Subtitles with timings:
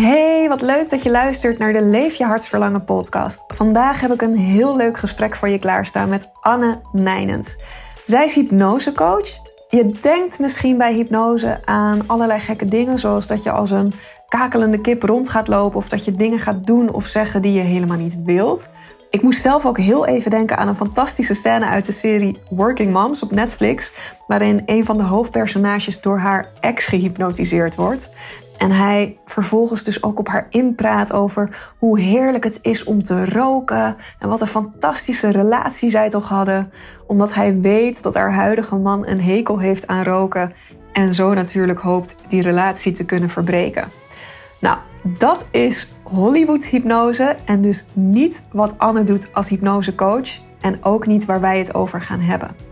[0.00, 3.44] Hey, wat leuk dat je luistert naar de Leef je hartsverlangen podcast.
[3.46, 7.58] Vandaag heb ik een heel leuk gesprek voor je klaarstaan met Anne Nijnens.
[8.04, 9.28] Zij is hypnosecoach.
[9.68, 13.92] Je denkt misschien bij hypnose aan allerlei gekke dingen, zoals dat je als een
[14.28, 17.62] kakelende kip rond gaat lopen of dat je dingen gaat doen of zeggen die je
[17.62, 18.68] helemaal niet wilt.
[19.10, 22.92] Ik moest zelf ook heel even denken aan een fantastische scène uit de serie Working
[22.92, 23.92] Moms op Netflix,
[24.26, 28.10] waarin een van de hoofdpersonages door haar ex gehypnotiseerd wordt.
[28.58, 33.24] En hij vervolgens dus ook op haar inpraat over hoe heerlijk het is om te
[33.24, 33.96] roken.
[34.18, 36.72] En wat een fantastische relatie zij toch hadden.
[37.06, 40.52] Omdat hij weet dat haar huidige man een hekel heeft aan roken.
[40.92, 43.88] En zo natuurlijk hoopt die relatie te kunnen verbreken.
[44.60, 47.36] Nou, dat is Hollywood hypnose.
[47.44, 50.28] En dus niet wat Anne doet als hypnosecoach.
[50.60, 52.67] En ook niet waar wij het over gaan hebben.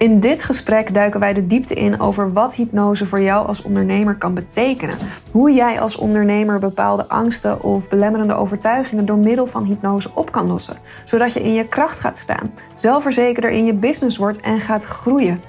[0.00, 4.16] In dit gesprek duiken wij de diepte in over wat hypnose voor jou als ondernemer
[4.16, 4.98] kan betekenen.
[5.30, 10.46] Hoe jij als ondernemer bepaalde angsten of belemmerende overtuigingen door middel van hypnose op kan
[10.46, 10.76] lossen.
[11.04, 15.42] Zodat je in je kracht gaat staan, zelfverzekerder in je business wordt en gaat groeien.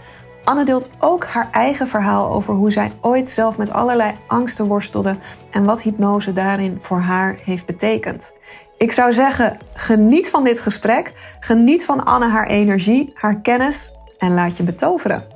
[0.44, 5.16] Anne deelt ook haar eigen verhaal over hoe zij ooit zelf met allerlei angsten worstelde
[5.52, 8.32] en wat hypnose daarin voor haar heeft betekend.
[8.78, 11.14] Ik zou zeggen, geniet van dit gesprek.
[11.40, 15.28] Geniet van Anne haar energie, haar kennis en laat je betoveren.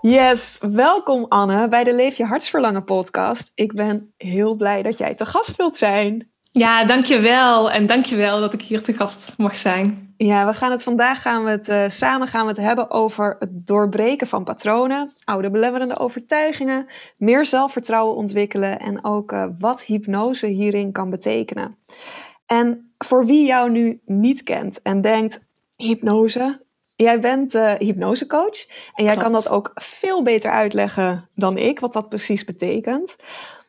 [0.00, 3.52] Yes, welkom Anne bij de Leef je Hartsverlangen podcast.
[3.54, 6.30] Ik ben heel blij dat jij te gast wilt zijn.
[6.52, 7.70] Ja, dankjewel.
[7.70, 10.14] En dankjewel dat ik hier te gast mag zijn.
[10.16, 13.36] Ja, we gaan het vandaag gaan we het, uh, samen gaan we het hebben over
[13.38, 16.86] het doorbreken van patronen, oude belemmerende overtuigingen,
[17.16, 21.76] meer zelfvertrouwen ontwikkelen en ook uh, wat hypnose hierin kan betekenen.
[22.52, 25.46] En voor wie jou nu niet kent en denkt,
[25.76, 26.66] hypnose,
[26.96, 31.92] jij bent uh, hypnosecoach en jij kan dat ook veel beter uitleggen dan ik, wat
[31.92, 33.16] dat precies betekent.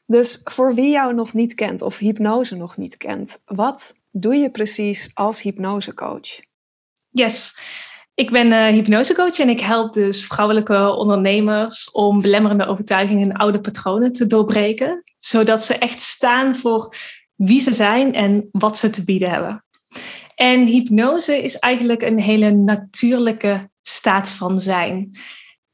[0.06, 4.52] Dus voor wie jou nog niet kent of hypnose nog niet kent, wat doe je
[4.52, 6.40] precies als hypnosecoach?
[7.10, 7.60] Yes.
[8.14, 13.62] Ik ben uh, hypnosecoach en ik help dus vrouwelijke ondernemers om belemmerende overtuigingen en oude
[13.62, 16.96] patronen te doorbreken, zodat ze echt staan voor
[17.44, 19.66] wie ze zijn en wat ze te bieden hebben.
[20.36, 25.12] En hypnose is eigenlijk een hele natuurlijke staat van zijn.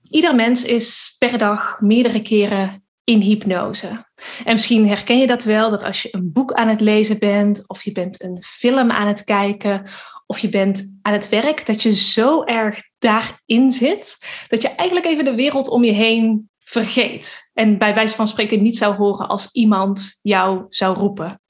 [0.09, 4.06] Ieder mens is per dag meerdere keren in hypnose.
[4.44, 7.69] En misschien herken je dat wel, dat als je een boek aan het lezen bent,
[7.69, 9.83] of je bent een film aan het kijken,
[10.25, 14.17] of je bent aan het werk, dat je zo erg daarin zit,
[14.47, 17.50] dat je eigenlijk even de wereld om je heen vergeet.
[17.53, 21.41] En bij wijze van spreken niet zou horen als iemand jou zou roepen.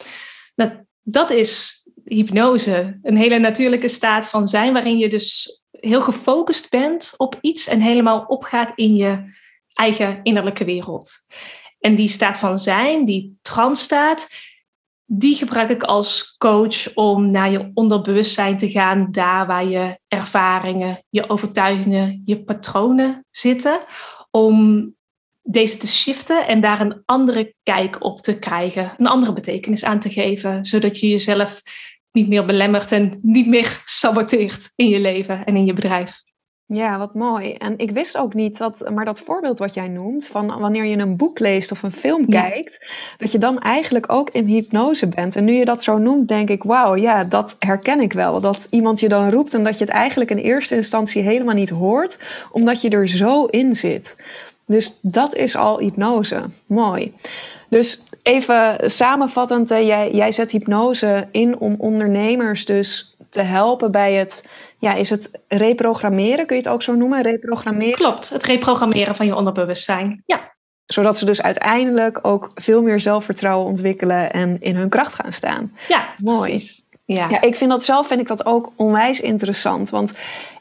[0.55, 3.00] Dat, dat is hypnose.
[3.01, 7.79] Een hele natuurlijke staat van zijn, waarin je dus heel gefocust bent op iets en
[7.79, 9.35] helemaal opgaat in je
[9.73, 11.11] eigen innerlijke wereld.
[11.79, 14.27] En die staat van zijn, die transstaat,
[15.06, 21.03] die gebruik ik als coach om naar je onderbewustzijn te gaan, daar waar je ervaringen,
[21.09, 23.79] je overtuigingen, je patronen zitten,
[24.31, 24.95] om
[25.49, 29.99] deze te shiften en daar een andere kijk op te krijgen, een andere betekenis aan
[29.99, 31.61] te geven, zodat je jezelf
[32.11, 36.25] niet meer belemmert en niet meer saboteert in je leven en in je bedrijf.
[36.73, 37.53] Ja, wat mooi.
[37.53, 40.97] En ik wist ook niet dat, maar dat voorbeeld wat jij noemt, van wanneer je
[40.97, 42.87] een boek leest of een film kijkt,
[43.17, 45.35] dat je dan eigenlijk ook in hypnose bent.
[45.35, 48.39] En nu je dat zo noemt, denk ik, wauw, ja, dat herken ik wel.
[48.39, 51.69] Dat iemand je dan roept en dat je het eigenlijk in eerste instantie helemaal niet
[51.69, 52.19] hoort,
[52.51, 54.15] omdat je er zo in zit.
[54.67, 56.41] Dus dat is al hypnose.
[56.65, 57.13] Mooi.
[57.69, 64.45] Dus even samenvattend, jij, jij zet hypnose in om ondernemers dus te helpen bij het,
[64.79, 66.45] ja, is het reprogrammeren?
[66.45, 67.21] Kun je het ook zo noemen?
[67.21, 67.93] Reprogrammeren?
[67.93, 70.23] Klopt, het reprogrammeren van je onderbewustzijn.
[70.25, 70.55] Ja.
[70.85, 75.75] Zodat ze dus uiteindelijk ook veel meer zelfvertrouwen ontwikkelen en in hun kracht gaan staan.
[75.87, 76.49] Ja, mooi.
[76.49, 76.85] Precies.
[77.05, 77.29] Ja.
[77.29, 79.89] ja, ik vind dat zelf vind ik dat ook onwijs interessant.
[79.89, 80.13] Want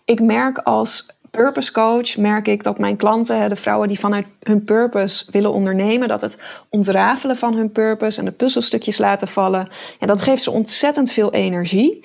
[0.05, 4.65] ik merk als purpose coach merk ik dat mijn klanten, de vrouwen die vanuit hun
[4.65, 6.39] purpose willen ondernemen, dat het
[6.71, 9.69] ontrafelen van hun purpose en de puzzelstukjes laten vallen,
[9.99, 12.05] ja, dat geeft ze ontzettend veel energie.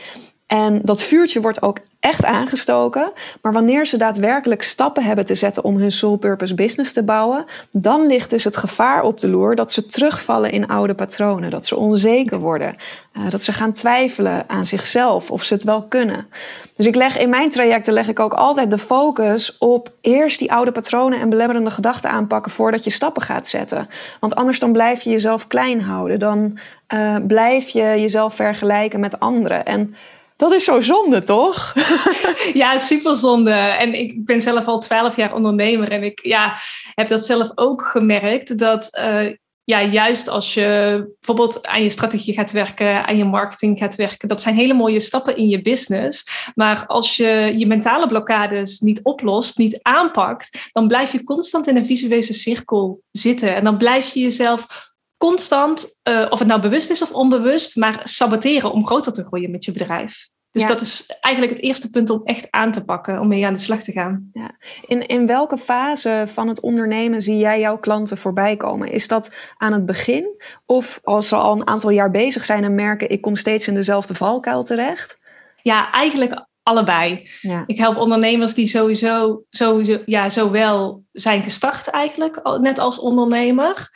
[0.51, 3.11] En dat vuurtje wordt ook echt aangestoken.
[3.41, 7.45] Maar wanneer ze daadwerkelijk stappen hebben te zetten om hun soul purpose business te bouwen,
[7.71, 11.49] dan ligt dus het gevaar op de loer dat ze terugvallen in oude patronen.
[11.49, 12.75] Dat ze onzeker worden.
[13.13, 16.27] Uh, dat ze gaan twijfelen aan zichzelf of ze het wel kunnen.
[16.75, 20.51] Dus ik leg in mijn trajecten leg ik ook altijd de focus op eerst die
[20.51, 23.89] oude patronen en belemmerende gedachten aanpakken voordat je stappen gaat zetten.
[24.19, 26.19] Want anders dan blijf je jezelf klein houden.
[26.19, 26.57] Dan
[26.93, 29.65] uh, blijf je jezelf vergelijken met anderen.
[29.65, 29.95] En
[30.41, 31.73] dat is zo zonde, toch?
[32.53, 33.51] ja, super zonde.
[33.53, 36.57] En ik ben zelf al twaalf jaar ondernemer en ik ja,
[36.93, 38.57] heb dat zelf ook gemerkt.
[38.57, 43.77] Dat uh, ja, juist als je bijvoorbeeld aan je strategie gaat werken, aan je marketing
[43.77, 46.27] gaat werken, dat zijn hele mooie stappen in je business.
[46.55, 51.75] Maar als je je mentale blokkades niet oplost, niet aanpakt, dan blijf je constant in
[51.75, 53.55] een visuele cirkel zitten.
[53.55, 54.90] En dan blijf je jezelf
[55.21, 59.51] constant, uh, of het nou bewust is of onbewust, maar saboteren om groter te groeien
[59.51, 60.29] met je bedrijf.
[60.51, 63.53] Dus dat is eigenlijk het eerste punt om echt aan te pakken, om mee aan
[63.53, 64.29] de slag te gaan.
[64.33, 64.51] Ja.
[64.85, 68.91] In, in welke fase van het ondernemen zie jij jouw klanten voorbij komen?
[68.91, 70.41] Is dat aan het begin?
[70.65, 73.73] Of als ze al een aantal jaar bezig zijn en merken, ik kom steeds in
[73.73, 75.17] dezelfde valkuil terecht?
[75.61, 77.29] Ja, eigenlijk allebei.
[77.41, 77.63] Ja.
[77.65, 83.89] Ik help ondernemers die sowieso, sowieso ja, zowel zijn gestart eigenlijk, net als ondernemer.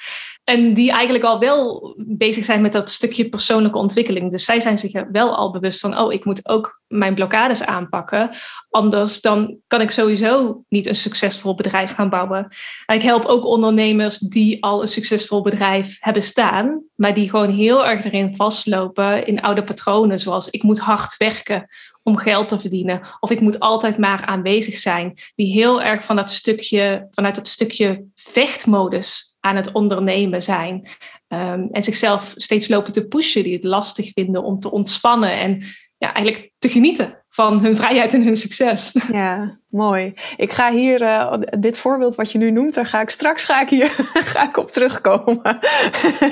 [0.46, 4.32] En die eigenlijk al wel bezig zijn met dat stukje persoonlijke ontwikkeling.
[4.32, 8.30] Dus zij zijn zich wel al bewust van, oh, ik moet ook mijn blokkades aanpakken.
[8.70, 12.48] Anders dan kan ik sowieso niet een succesvol bedrijf gaan bouwen.
[12.94, 17.86] ik help ook ondernemers die al een succesvol bedrijf hebben staan, maar die gewoon heel
[17.86, 21.68] erg erin vastlopen in oude patronen, zoals ik moet hard werken
[22.04, 23.02] om geld te verdienen.
[23.20, 25.14] Of ik moet altijd maar aanwezig zijn.
[25.36, 30.88] Die heel erg van dat stukje, vanuit dat stukje vechtmodus aan het ondernemen zijn.
[31.28, 35.62] Um, en zichzelf steeds lopen te pushen, die het lastig vinden om te ontspannen en
[35.98, 38.96] ja, eigenlijk te genieten van hun vrijheid en hun succes.
[39.12, 40.14] Ja, mooi.
[40.38, 43.62] Ik ga hier, uh, dit voorbeeld wat je nu noemt, daar ga ik straks ga
[43.62, 43.90] ik hier,
[44.34, 45.60] ga ik op terugkomen.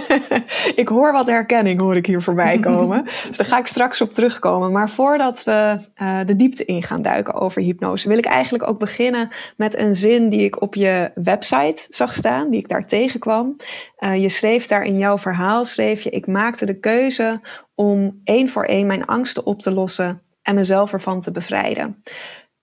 [0.75, 3.03] ik hoor wat herkenning, hoor ik hier voorbij komen.
[3.03, 4.71] dus daar ga ik straks op terugkomen.
[4.71, 8.79] Maar voordat we uh, de diepte in gaan duiken over hypnose, wil ik eigenlijk ook
[8.79, 13.55] beginnen met een zin die ik op je website zag staan, die ik daar tegenkwam.
[13.99, 17.41] Uh, je schreef daar in jouw verhaal, schreef je, ik maakte de keuze
[17.75, 22.03] om één voor één mijn angsten op te lossen en mezelf ervan te bevrijden.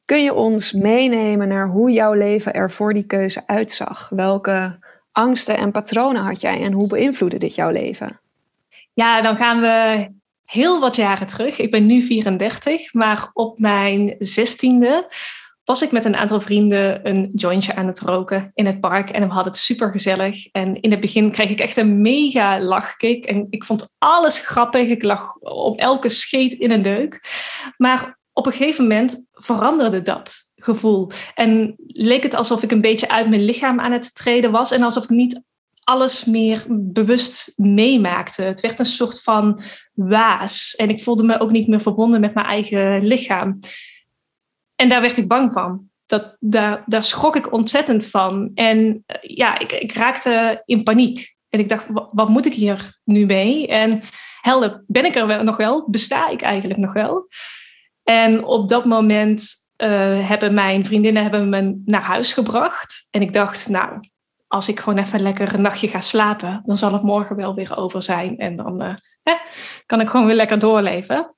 [0.05, 4.09] Kun je ons meenemen naar hoe jouw leven er voor die keuze uitzag?
[4.09, 4.79] Welke
[5.13, 8.21] angsten en patronen had jij en hoe beïnvloedde dit jouw leven?
[8.93, 10.09] Ja, dan gaan we
[10.45, 11.59] heel wat jaren terug.
[11.59, 15.13] Ik ben nu 34, maar op mijn 16e
[15.71, 19.11] was ik met een aantal vrienden een jointje aan het roken in het park.
[19.11, 20.47] En we hadden het super gezellig.
[20.47, 23.25] En in het begin kreeg ik echt een mega lachkick.
[23.25, 24.89] En ik vond alles grappig.
[24.89, 27.21] Ik lag op elke scheet in een deuk.
[27.77, 31.11] Maar op een gegeven moment veranderde dat gevoel.
[31.35, 34.71] En leek het alsof ik een beetje uit mijn lichaam aan het treden was.
[34.71, 35.45] En alsof ik niet
[35.81, 38.43] alles meer bewust meemaakte.
[38.43, 39.61] Het werd een soort van
[39.95, 40.75] waas.
[40.77, 43.59] En ik voelde me ook niet meer verbonden met mijn eigen lichaam.
[44.81, 45.89] En daar werd ik bang van.
[46.07, 48.51] Dat, daar, daar schrok ik ontzettend van.
[48.55, 51.35] En eh, ja, ik, ik raakte in paniek.
[51.49, 53.69] En ik dacht, wat, moet ik hier nu mee?
[53.69, 54.01] En
[54.41, 55.91] helder, ben ik er wel, nog wel?
[55.91, 57.29] Besta ik eigenlijk nog wel?
[58.03, 63.07] En op dat moment uh, hebben mijn vriendinnen hebben me naar huis gebracht.
[63.11, 64.01] En ik dacht, nou,
[64.47, 67.77] als ik gewoon even lekker een nachtje ga slapen, dan zal het morgen wel weer
[67.77, 68.39] over zijn.
[68.39, 68.81] En dan
[69.23, 69.35] hè,
[69.87, 71.35] kan ik gewoon weer lekker doorleven.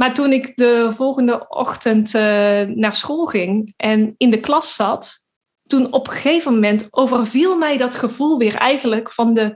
[0.00, 2.22] Maar toen ik de volgende ochtend uh,
[2.62, 5.26] naar school ging en in de klas zat,
[5.66, 9.54] toen op een gegeven moment overviel mij dat gevoel weer eigenlijk van de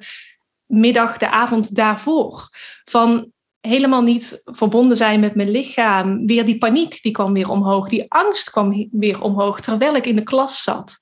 [0.66, 2.48] middag, de avond daarvoor.
[2.84, 6.26] Van helemaal niet verbonden zijn met mijn lichaam.
[6.26, 7.88] Weer die paniek, die kwam weer omhoog.
[7.88, 10.98] Die angst kwam weer omhoog, terwijl ik in de klas zat.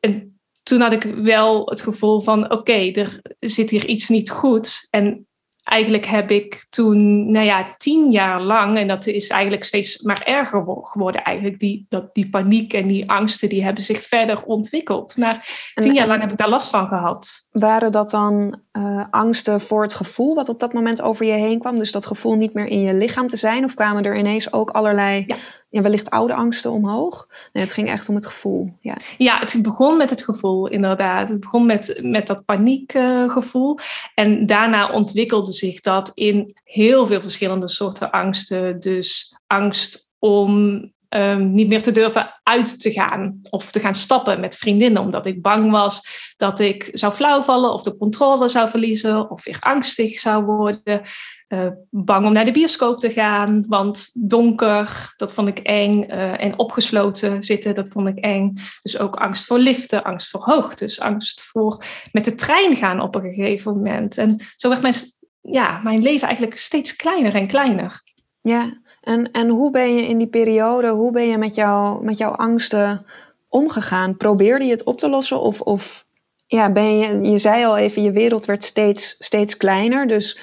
[0.00, 4.86] En toen had ik wel het gevoel van, oké, er zit hier iets niet goed.
[4.90, 5.26] En
[5.66, 10.22] eigenlijk heb ik toen, nou ja, tien jaar lang, en dat is eigenlijk steeds maar
[10.22, 15.16] erger geworden, eigenlijk, die, dat, die paniek en die angsten, die hebben zich verder ontwikkeld.
[15.16, 17.48] Maar tien jaar lang heb ik daar last van gehad.
[17.50, 21.58] Waren dat dan uh, angsten voor het gevoel wat op dat moment over je heen
[21.58, 21.78] kwam?
[21.78, 23.64] Dus dat gevoel niet meer in je lichaam te zijn?
[23.64, 25.36] Of kwamen er ineens ook allerlei ja
[25.68, 27.28] ja, wellicht oude angsten omhoog.
[27.52, 28.76] Nee, het ging echt om het gevoel.
[28.80, 31.28] Ja, ja het begon met het gevoel, inderdaad.
[31.28, 33.78] Het begon met, met dat paniekgevoel.
[34.14, 38.80] en daarna ontwikkelde zich dat in heel veel verschillende soorten angsten.
[38.80, 44.40] Dus angst om um, niet meer te durven uit te gaan of te gaan stappen
[44.40, 46.00] met vriendinnen, omdat ik bang was
[46.36, 51.02] dat ik zou flauwvallen of de controle zou verliezen of weer angstig zou worden.
[51.48, 56.04] Uh, bang om naar de bioscoop te gaan, want donker, dat vond ik eng.
[56.10, 58.56] Uh, en opgesloten zitten, dat vond ik eng.
[58.82, 63.14] Dus ook angst voor liften, angst voor hoogtes, angst voor met de trein gaan op
[63.14, 64.18] een gegeven moment.
[64.18, 64.94] En zo werd mijn,
[65.40, 68.02] ja, mijn leven eigenlijk steeds kleiner en kleiner.
[68.40, 72.18] Ja, en, en hoe ben je in die periode, hoe ben je met, jou, met
[72.18, 73.06] jouw angsten
[73.48, 74.16] omgegaan?
[74.16, 76.06] Probeerde je het op te lossen of, of
[76.46, 80.06] ja, ben je, je zei al even, je wereld werd steeds, steeds kleiner.
[80.06, 80.38] Dus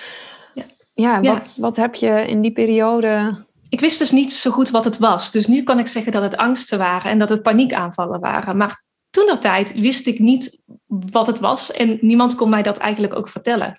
[0.93, 3.35] ja, ja, Wat, wat heb je in die periode
[3.73, 5.31] ik wist dus niet zo goed wat het was.
[5.31, 8.57] Dus nu kan ik zeggen dat het angsten waren en dat het paniekaanvallen waren.
[8.57, 12.77] Maar toen dat tijd wist ik niet wat het was en niemand kon mij dat
[12.77, 13.77] eigenlijk ook vertellen.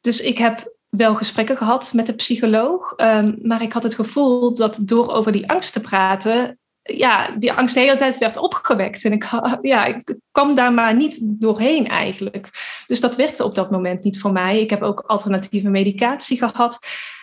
[0.00, 4.54] Dus ik heb wel gesprekken gehad met de psycholoog, um, maar ik had het gevoel
[4.54, 9.04] dat door over die angst te praten, ja, die angst de hele tijd werd opgewekt.
[9.04, 9.24] En ik,
[9.62, 12.50] ja, ik kwam daar maar niet doorheen eigenlijk.
[12.86, 14.60] Dus dat werkte op dat moment niet voor mij.
[14.60, 16.78] Ik heb ook alternatieve medicatie gehad,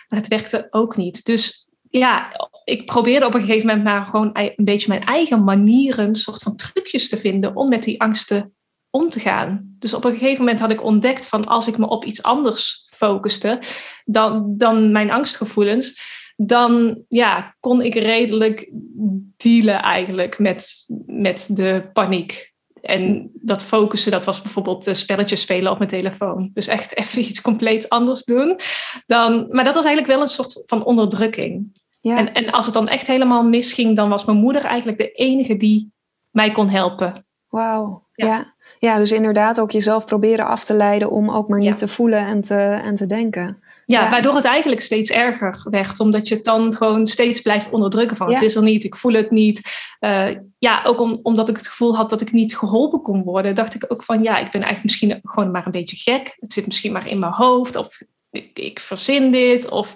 [0.08, 1.24] maar het werkte ook niet.
[1.24, 2.30] Dus ja,
[2.64, 6.56] ik probeerde op een gegeven moment maar gewoon een beetje mijn eigen manieren, soort van
[6.56, 8.54] trucjes te vinden om met die angsten
[8.90, 9.74] om te gaan.
[9.78, 12.86] Dus op een gegeven moment had ik ontdekt van als ik me op iets anders
[12.86, 13.58] focuste
[14.04, 16.00] dan, dan mijn angstgevoelens,
[16.46, 18.70] dan ja, kon ik redelijk
[19.36, 22.52] dealen eigenlijk met, met de paniek.
[22.80, 26.50] En dat focussen, dat was bijvoorbeeld spelletjes spelen op mijn telefoon.
[26.54, 28.60] Dus echt even iets compleet anders doen.
[29.06, 31.78] Dan, maar dat was eigenlijk wel een soort van onderdrukking.
[32.00, 32.18] Ja.
[32.18, 35.56] En, en als het dan echt helemaal misging, dan was mijn moeder eigenlijk de enige
[35.56, 35.92] die
[36.30, 37.26] mij kon helpen.
[37.48, 38.54] Wauw, ja.
[38.78, 38.98] ja.
[38.98, 42.40] dus inderdaad ook jezelf proberen af te leiden om ook maar niet te voelen en
[42.40, 43.62] te, en te denken.
[43.90, 46.00] Ja, waardoor het eigenlijk steeds erger werd.
[46.00, 49.12] Omdat je het dan gewoon steeds blijft onderdrukken van het is er niet, ik voel
[49.12, 49.60] het niet.
[50.00, 50.28] Uh,
[50.58, 53.74] ja, ook om, omdat ik het gevoel had dat ik niet geholpen kon worden, dacht
[53.74, 56.36] ik ook van ja, ik ben eigenlijk misschien gewoon maar een beetje gek.
[56.38, 59.70] Het zit misschien maar in mijn hoofd of ik, ik verzin dit.
[59.70, 59.94] Of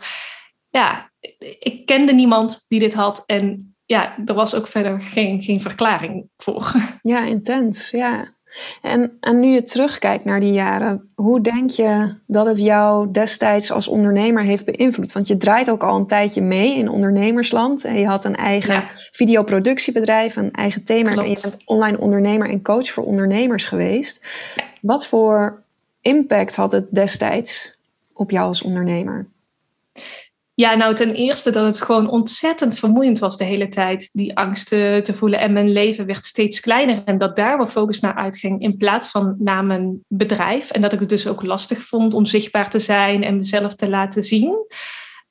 [0.70, 1.10] ja,
[1.58, 6.28] ik kende niemand die dit had en ja, er was ook verder geen, geen verklaring
[6.36, 6.72] voor.
[7.02, 8.33] Ja, intens, ja.
[8.82, 13.73] En, en nu je terugkijkt naar die jaren, hoe denk je dat het jou destijds
[13.73, 15.12] als ondernemer heeft beïnvloed?
[15.12, 17.84] Want je draait ook al een tijdje mee in ondernemersland.
[17.84, 21.11] En je had een eigen videoproductiebedrijf, een eigen thema.
[21.11, 24.20] En je bent online ondernemer en coach voor ondernemers geweest.
[24.80, 25.62] Wat voor
[26.00, 27.80] impact had het destijds
[28.12, 29.26] op jou als ondernemer?
[30.56, 34.68] Ja, nou ten eerste dat het gewoon ontzettend vermoeiend was de hele tijd, die angst
[34.68, 35.40] te, te voelen.
[35.40, 39.11] En mijn leven werd steeds kleiner en dat daar wel focus naar uitging in plaats
[39.11, 40.70] van naar mijn bedrijf.
[40.70, 43.88] En dat ik het dus ook lastig vond om zichtbaar te zijn en mezelf te
[43.88, 44.66] laten zien.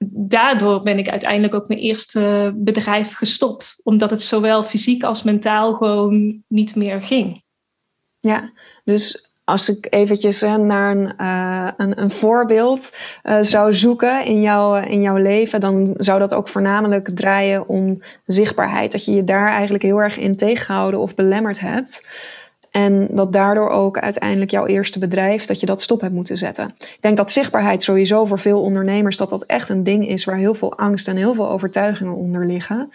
[0.07, 5.73] Daardoor ben ik uiteindelijk ook mijn eerste bedrijf gestopt, omdat het zowel fysiek als mentaal
[5.73, 7.43] gewoon niet meer ging.
[8.19, 8.51] Ja,
[8.83, 14.83] dus als ik eventjes naar een, uh, een, een, voorbeeld uh, zou zoeken in, jou,
[14.85, 18.91] in jouw leven, dan zou dat ook voornamelijk draaien om zichtbaarheid.
[18.91, 22.07] Dat je je daar eigenlijk heel erg in tegengehouden of belemmerd hebt.
[22.71, 26.75] En dat daardoor ook uiteindelijk jouw eerste bedrijf, dat je dat stop hebt moeten zetten.
[26.77, 30.35] Ik denk dat zichtbaarheid sowieso voor veel ondernemers, dat dat echt een ding is waar
[30.35, 32.91] heel veel angst en heel veel overtuigingen onder liggen.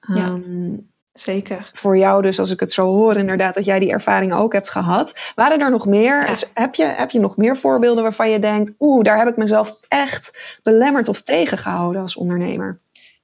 [0.00, 0.26] Ja.
[0.26, 1.70] Um, Zeker.
[1.72, 4.70] Voor jou dus, als ik het zo hoor, inderdaad, dat jij die ervaring ook hebt
[4.70, 5.32] gehad.
[5.34, 6.46] Waren er nog meer?
[6.54, 9.72] heb, je, heb je nog meer voorbeelden waarvan je denkt, oeh, daar heb ik mezelf
[9.88, 12.80] echt belemmerd of tegengehouden als ondernemer?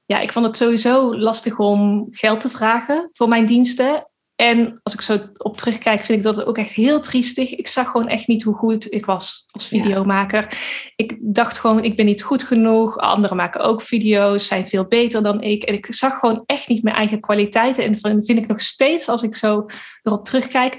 [0.07, 4.08] Ja, ik vond het sowieso lastig om geld te vragen voor mijn diensten.
[4.41, 7.55] En als ik zo op terugkijk, vind ik dat ook echt heel triestig.
[7.55, 10.59] Ik zag gewoon echt niet hoe goed ik was als videomaker.
[10.97, 12.97] Ik dacht gewoon, ik ben niet goed genoeg.
[12.97, 15.63] Anderen maken ook video's, zijn veel beter dan ik.
[15.63, 17.85] En ik zag gewoon echt niet mijn eigen kwaliteiten.
[17.85, 19.67] En vind ik nog steeds, als ik zo
[20.03, 20.79] erop terugkijk,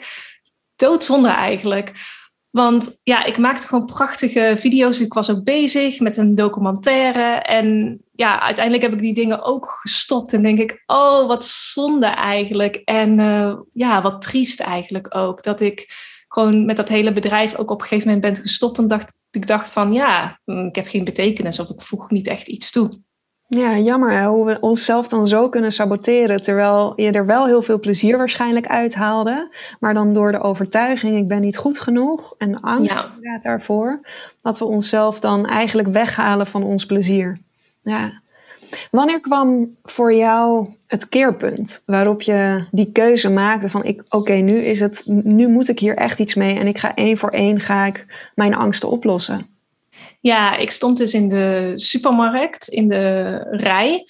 [0.75, 1.91] doodzonde eigenlijk.
[2.49, 4.99] Want ja, ik maakte gewoon prachtige video's.
[4.99, 7.41] Ik was ook bezig met een documentaire.
[7.41, 10.33] En ja, uiteindelijk heb ik die dingen ook gestopt.
[10.33, 12.75] En denk ik, oh, wat zonde eigenlijk.
[12.75, 15.43] En uh, ja, wat triest eigenlijk ook.
[15.43, 15.87] Dat ik
[16.27, 18.77] gewoon met dat hele bedrijf ook op een gegeven moment ben gestopt.
[18.77, 21.59] En dacht, ik dacht van, ja, ik heb geen betekenis.
[21.59, 22.99] Of ik voeg niet echt iets toe.
[23.51, 24.25] Ja, jammer hè?
[24.25, 26.41] hoe we onszelf dan zo kunnen saboteren.
[26.41, 29.55] Terwijl je er wel heel veel plezier waarschijnlijk uithaalde.
[29.79, 32.35] Maar dan door de overtuiging, ik ben niet goed genoeg.
[32.37, 33.39] En angst ja.
[33.39, 34.01] daarvoor.
[34.41, 37.37] Dat we onszelf dan eigenlijk weghalen van ons plezier.
[37.83, 38.21] Ja.
[38.91, 44.57] Wanneer kwam voor jou het keerpunt waarop je die keuze maakte van ik, oké, nu
[44.57, 47.59] is het, nu moet ik hier echt iets mee en ik ga één voor één
[47.59, 49.58] ga ik mijn angsten oplossen?
[50.21, 54.05] Ja, ik stond dus in de supermarkt, in de rij.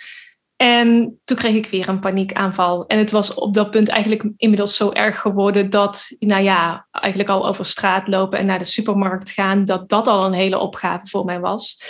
[0.62, 2.88] En toen kreeg ik weer een paniekaanval.
[2.88, 7.30] En het was op dat punt eigenlijk inmiddels zo erg geworden dat, nou ja, eigenlijk
[7.30, 11.08] al over straat lopen en naar de supermarkt gaan, dat dat al een hele opgave
[11.08, 11.84] voor mij was.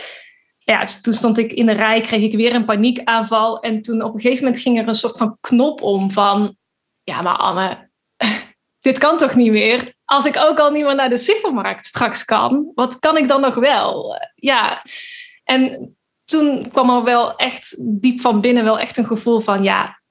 [0.58, 3.60] ja, toen stond ik in de rij, kreeg ik weer een paniekaanval.
[3.60, 6.56] En toen op een gegeven moment ging er een soort van knop om van...
[7.04, 7.90] Ja, maar Anne,
[8.80, 9.94] dit kan toch niet meer?
[10.10, 13.42] Als ik ook al niet meer naar de supermarkt straks kan, wat kan ik dan
[13.42, 14.20] nog wel?
[14.36, 14.82] Ja,
[15.44, 19.64] en toen kwam er wel echt diep van binnen wel echt een gevoel van...
[19.64, 20.02] Ja,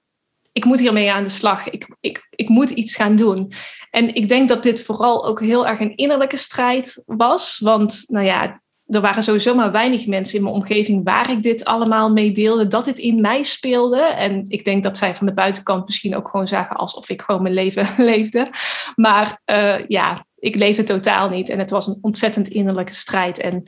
[0.53, 1.69] ik moet hiermee aan de slag.
[1.69, 3.53] Ik, ik, ik moet iets gaan doen.
[3.91, 7.59] En ik denk dat dit vooral ook heel erg een innerlijke strijd was.
[7.59, 11.65] Want nou ja, er waren sowieso maar weinig mensen in mijn omgeving waar ik dit
[11.65, 14.03] allemaal mee deelde, dat dit in mij speelde.
[14.03, 17.43] En ik denk dat zij van de buitenkant misschien ook gewoon zagen alsof ik gewoon
[17.43, 18.51] mijn leven leefde.
[18.95, 21.49] Maar uh, ja, ik leefde totaal niet.
[21.49, 23.39] En het was een ontzettend innerlijke strijd.
[23.39, 23.63] En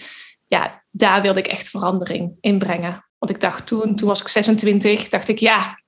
[0.47, 3.05] ja, daar wilde ik echt verandering in brengen.
[3.19, 5.83] Want ik dacht toen, toen was ik 26, dacht ik ja,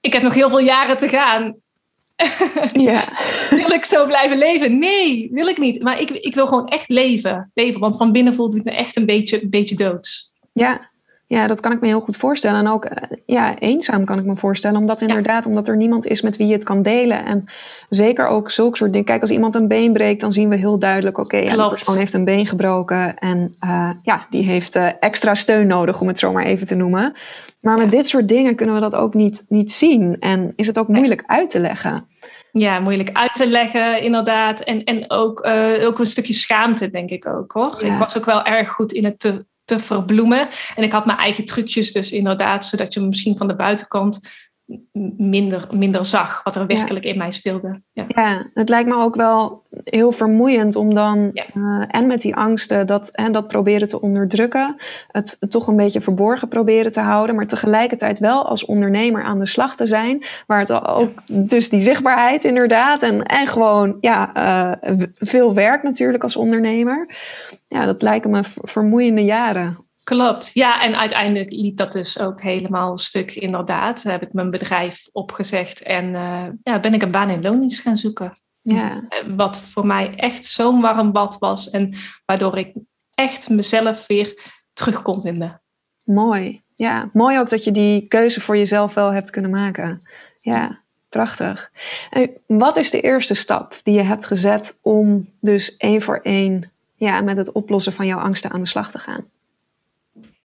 [0.00, 1.56] ik heb nog heel veel jaren te gaan.
[2.72, 3.04] Ja.
[3.50, 4.78] wil ik zo blijven leven?
[4.78, 5.82] Nee, wil ik niet.
[5.82, 7.50] Maar ik, ik wil gewoon echt leven.
[7.54, 7.80] leven.
[7.80, 10.32] Want van binnen voelde ik me echt een beetje, een beetje doods.
[10.52, 10.90] Ja.
[11.26, 12.58] ja, dat kan ik me heel goed voorstellen.
[12.60, 14.80] En ook eh, ja, eenzaam kan ik me voorstellen.
[14.80, 17.24] Omdat inderdaad, omdat er niemand is met wie je het kan delen.
[17.24, 17.44] En
[17.88, 19.06] zeker ook zulke soort dingen.
[19.06, 21.18] Kijk, als iemand een been breekt, dan zien we heel duidelijk...
[21.18, 23.18] oké, okay, die persoon heeft een been gebroken.
[23.18, 26.74] En uh, ja, die heeft uh, extra steun nodig, om het zo maar even te
[26.74, 27.12] noemen.
[27.64, 30.16] Maar met dit soort dingen kunnen we dat ook niet, niet zien.
[30.20, 32.06] En is het ook moeilijk uit te leggen.
[32.58, 34.60] Ja, moeilijk uit te leggen, inderdaad.
[34.60, 37.82] En, en ook, uh, ook een stukje schaamte, denk ik ook hoor.
[37.82, 40.48] Ik was ook wel erg goed in het te, te verbloemen.
[40.76, 44.20] En ik had mijn eigen trucjes, dus inderdaad, zodat je misschien van de buitenkant
[45.16, 47.82] minder, minder zag wat er werkelijk in mij speelde.
[47.92, 48.04] Ja.
[48.08, 48.50] ja.
[48.54, 53.08] het lijkt me ook wel heel vermoeiend om dan uh, en met die angsten dat,
[53.08, 54.76] en dat proberen te onderdrukken,
[55.08, 59.46] het toch een beetje verborgen proberen te houden, maar tegelijkertijd wel als ondernemer aan de
[59.46, 64.32] slag te zijn, waar het ook dus die zichtbaarheid inderdaad en, en gewoon ja,
[64.90, 67.08] uh, veel werk natuurlijk als ondernemer.
[67.68, 72.98] Ja, dat lijken me vermoeiende jaren Klopt, ja, en uiteindelijk liep dat dus ook helemaal
[72.98, 74.02] stuk, inderdaad.
[74.02, 77.96] Heb ik mijn bedrijf opgezegd en uh, ja, ben ik een baan in loondienst gaan
[77.96, 78.38] zoeken.
[78.62, 79.04] Ja.
[79.08, 81.94] Eh, wat voor mij echt zo'n warm bad was en
[82.26, 82.72] waardoor ik
[83.14, 85.62] echt mezelf weer terug kon vinden.
[86.02, 87.10] Mooi, ja.
[87.12, 90.08] Mooi ook dat je die keuze voor jezelf wel hebt kunnen maken.
[90.38, 91.72] Ja, prachtig.
[92.10, 96.72] En wat is de eerste stap die je hebt gezet om dus één voor één
[96.94, 99.32] ja, met het oplossen van jouw angsten aan de slag te gaan?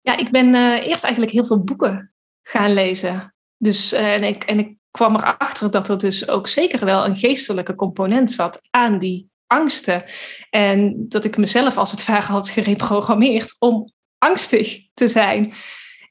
[0.09, 3.35] Ja, ik ben uh, eerst eigenlijk heel veel boeken gaan lezen.
[3.57, 7.15] Dus, uh, en, ik, en ik kwam erachter dat er dus ook zeker wel een
[7.15, 10.03] geestelijke component zat aan die angsten.
[10.49, 15.53] En dat ik mezelf als het ware had gereprogrammeerd om angstig te zijn.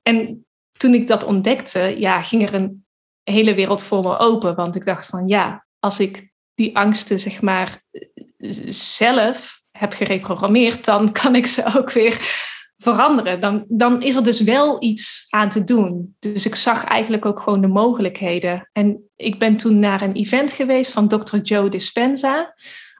[0.02, 2.86] En toen ik dat ontdekte, ja, ging er een
[3.22, 4.54] hele wereld voor me open.
[4.54, 7.82] Want ik dacht van ja, als ik die angsten zeg maar
[8.68, 12.46] zelf heb gereprogrammeerd, dan kan ik ze ook weer
[12.78, 16.16] veranderen, dan, dan is er dus wel iets aan te doen.
[16.18, 18.68] Dus ik zag eigenlijk ook gewoon de mogelijkheden.
[18.72, 21.36] En ik ben toen naar een event geweest van Dr.
[21.36, 22.54] Joe Dispenza,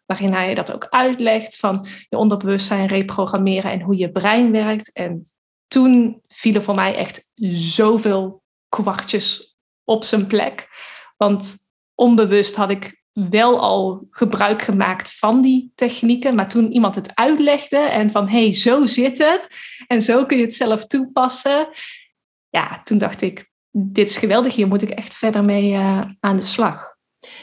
[0.07, 4.93] waarin hij dat ook uitlegt van je onderbewustzijn reprogrammeren en hoe je brein werkt.
[4.93, 5.33] En
[5.69, 10.69] toen vielen voor mij echt zoveel kwartjes op zijn plek.
[11.17, 11.57] Want
[11.95, 12.98] onbewust had ik
[13.31, 16.35] wel al gebruik gemaakt van die technieken.
[16.35, 19.51] Maar toen iemand het uitlegde en van hé, hey, zo zit het
[19.87, 21.69] en zo kun je het zelf toepassen.
[22.49, 26.37] Ja, toen dacht ik, dit is geweldig, hier moet ik echt verder mee uh, aan
[26.37, 26.98] de slag.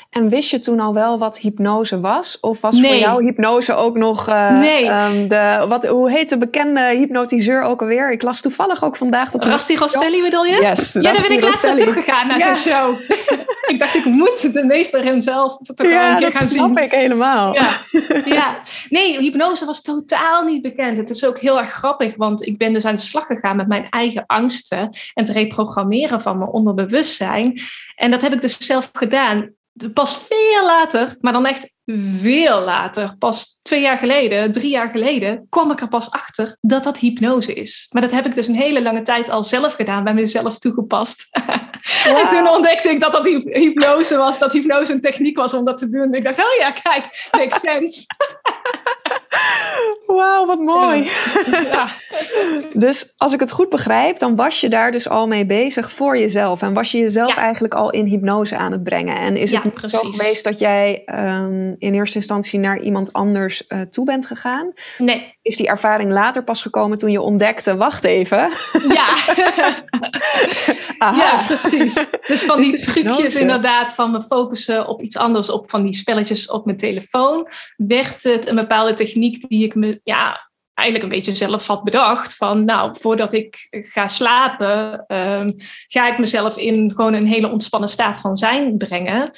[0.09, 2.39] En wist je toen al wel wat hypnose was?
[2.39, 4.89] Of was voor jou hypnose ook nog uh, nee.
[4.89, 8.11] um, de, wat, hoe heet de bekende hypnotiseur ook alweer?
[8.11, 9.45] Ik las toevallig ook vandaag dat...
[9.45, 10.61] Rasti Rostelli bedoel je?
[10.61, 12.53] Yes, Ja, daar ben ik laatst naartoe gegaan naar ja.
[12.55, 12.99] zijn show.
[13.71, 16.61] ik dacht, ik moet de meester hemzelf toch ja, een keer gaan zien.
[16.61, 17.53] Ja, snap ik helemaal.
[17.53, 17.69] Ja.
[18.25, 18.57] ja.
[18.89, 20.97] Nee, hypnose was totaal niet bekend.
[20.97, 23.67] Het is ook heel erg grappig, want ik ben dus aan de slag gegaan met
[23.67, 27.61] mijn eigen angsten en het reprogrammeren van mijn onderbewustzijn.
[27.95, 29.53] En dat heb ik dus zelf gedaan.
[29.93, 35.47] Pas veel later, maar dan echt veel later, pas twee jaar geleden, drie jaar geleden,
[35.49, 37.87] kwam ik er pas achter dat dat hypnose is.
[37.89, 41.27] Maar dat heb ik dus een hele lange tijd al zelf gedaan, bij mezelf toegepast.
[42.19, 45.77] en toen ontdekte ik dat dat hypnose was, dat hypnose een techniek was om dat
[45.77, 46.13] te doen.
[46.13, 48.05] ik dacht, oh ja, kijk, makes sense.
[50.05, 51.11] Wauw, wat mooi.
[51.63, 51.87] Ja.
[52.73, 56.17] dus als ik het goed begrijp, dan was je daar dus al mee bezig voor
[56.17, 56.61] jezelf.
[56.61, 59.17] En was je jezelf eigenlijk al in hypnose aan het brengen.
[59.17, 63.63] En is het ja, zo geweest dat jij um, in eerste instantie naar iemand anders
[63.67, 64.73] uh, toe bent gegaan?
[64.97, 65.37] Nee.
[65.41, 68.49] Is die ervaring later pas gekomen toen je ontdekte, wacht even.
[68.87, 69.07] Ja,
[71.21, 72.07] ja precies.
[72.27, 76.49] Dus van die trucjes inderdaad, van me focussen op iets anders, op van die spelletjes
[76.49, 81.31] op mijn telefoon, werd het een bepaalde techniek die ik me ja, eigenlijk een beetje
[81.31, 82.35] zelf had bedacht.
[82.35, 85.51] Van nou, voordat ik ga slapen, ehm,
[85.87, 89.29] ga ik mezelf in gewoon een hele ontspannen staat van zijn brengen.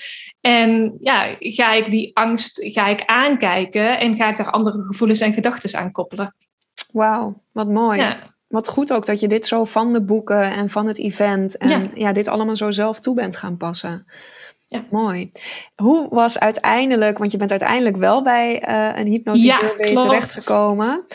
[0.41, 5.19] En ja, ga ik die angst ga ik aankijken en ga ik daar andere gevoelens
[5.19, 6.36] en gedachten aan koppelen.
[6.91, 8.00] Wauw, wat mooi.
[8.00, 8.17] Ja.
[8.47, 11.91] Wat goed ook dat je dit zo van de boeken en van het event en
[11.93, 12.13] ja.
[12.13, 14.06] dit allemaal zo zelf toe bent gaan passen.
[14.67, 14.86] Ja.
[14.89, 15.32] Mooi.
[15.76, 21.06] Hoe was uiteindelijk, want je bent uiteindelijk wel bij uh, een hypnotiseur ja, terechtgekomen.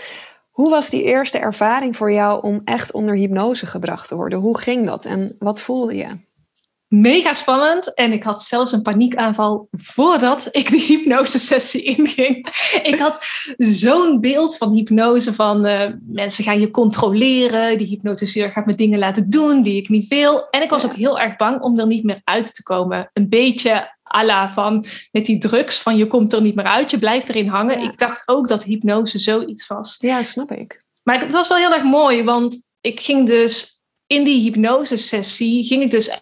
[0.50, 4.38] Hoe was die eerste ervaring voor jou om echt onder hypnose gebracht te worden?
[4.38, 6.30] Hoe ging dat en wat voelde je?
[6.92, 7.94] Mega spannend.
[7.94, 12.46] En ik had zelfs een paniekaanval voordat ik de hypnosesessie inging.
[12.82, 13.24] Ik had
[13.56, 17.78] zo'n beeld van hypnose van uh, mensen gaan je controleren.
[17.78, 20.48] Die hypnotiseur gaat me dingen laten doen die ik niet wil.
[20.50, 23.10] En ik was ook heel erg bang om er niet meer uit te komen.
[23.12, 26.98] Een beetje ala van met die drugs van je komt er niet meer uit, je
[26.98, 27.82] blijft erin hangen.
[27.82, 29.96] Ik dacht ook dat hypnose zoiets was.
[29.98, 30.84] Ja, snap ik.
[31.02, 35.82] Maar het was wel heel erg mooi, want ik ging dus in die hypnosesessie, ging
[35.82, 36.18] ik dus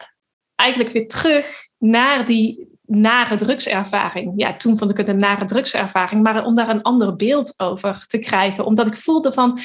[0.61, 4.33] eigenlijk weer terug naar die nare drugservaring.
[4.37, 8.05] Ja, toen vond ik het een nare drugservaring, maar om daar een ander beeld over
[8.07, 8.64] te krijgen.
[8.64, 9.59] Omdat ik voelde van,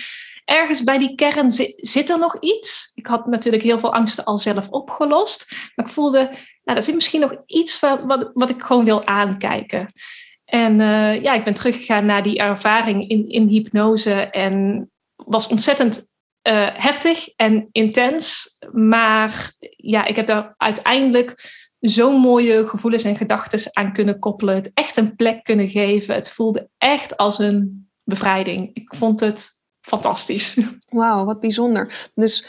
[0.46, 2.92] ergens bij die kern zit, er nog iets.
[2.96, 6.30] Ik had natuurlijk heel veel angsten al zelf opgelost, maar ik voelde,
[6.64, 9.88] nou, er zit misschien nog iets wat, wat, wat ik gewoon wil aankijken.
[10.46, 16.14] En uh, ja, ik ben teruggegaan naar die ervaring in, in hypnose en was ontzettend
[16.48, 18.58] uh, heftig en intens.
[18.72, 24.56] Maar ja, ik heb daar uiteindelijk zo'n mooie gevoelens en gedachten aan kunnen koppelen.
[24.56, 26.16] Het echt een plek kunnen geven.
[26.16, 28.70] Het voelde echt als een bevrijding.
[28.74, 29.50] Ik vond het
[29.82, 30.58] fantastisch.
[30.90, 32.10] Wauw, wat bijzonder.
[32.14, 32.48] Dus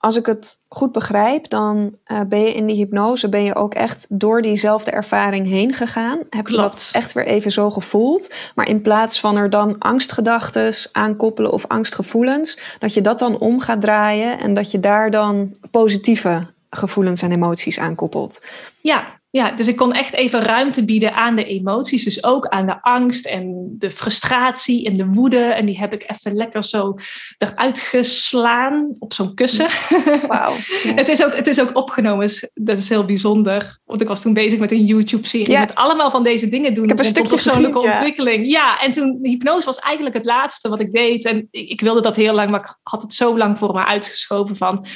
[0.00, 3.74] als ik het goed begrijp, dan uh, ben je in die hypnose ben je ook
[3.74, 6.18] echt door diezelfde ervaring heen gegaan.
[6.30, 8.34] Heb je dat echt weer even zo gevoeld?
[8.54, 13.38] Maar in plaats van er dan angstgedachten aan koppelen of angstgevoelens, dat je dat dan
[13.38, 18.42] om gaat draaien en dat je daar dan positieve gevoelens en emoties aan koppelt.
[18.80, 22.04] Ja, ja, dus ik kon echt even ruimte bieden aan de emoties.
[22.04, 25.38] Dus ook aan de angst en de frustratie en de woede.
[25.38, 26.94] En die heb ik even lekker zo
[27.38, 29.68] eruit geslaan op zo'n kussen.
[30.28, 30.54] Wauw.
[31.00, 32.26] het, is ook, het is ook opgenomen.
[32.26, 33.78] Dus dat is heel bijzonder.
[33.84, 35.58] Want ik was toen bezig met een YouTube-serie.
[35.58, 36.84] Met allemaal van deze dingen doen.
[36.84, 38.50] Ik heb een stukje persoonlijke ontwikkeling.
[38.50, 38.80] Ja.
[38.80, 41.24] en toen hypnose was eigenlijk het laatste wat ik deed.
[41.24, 43.84] En ik, ik wilde dat heel lang, maar ik had het zo lang voor me
[43.84, 44.86] uitgeschoven van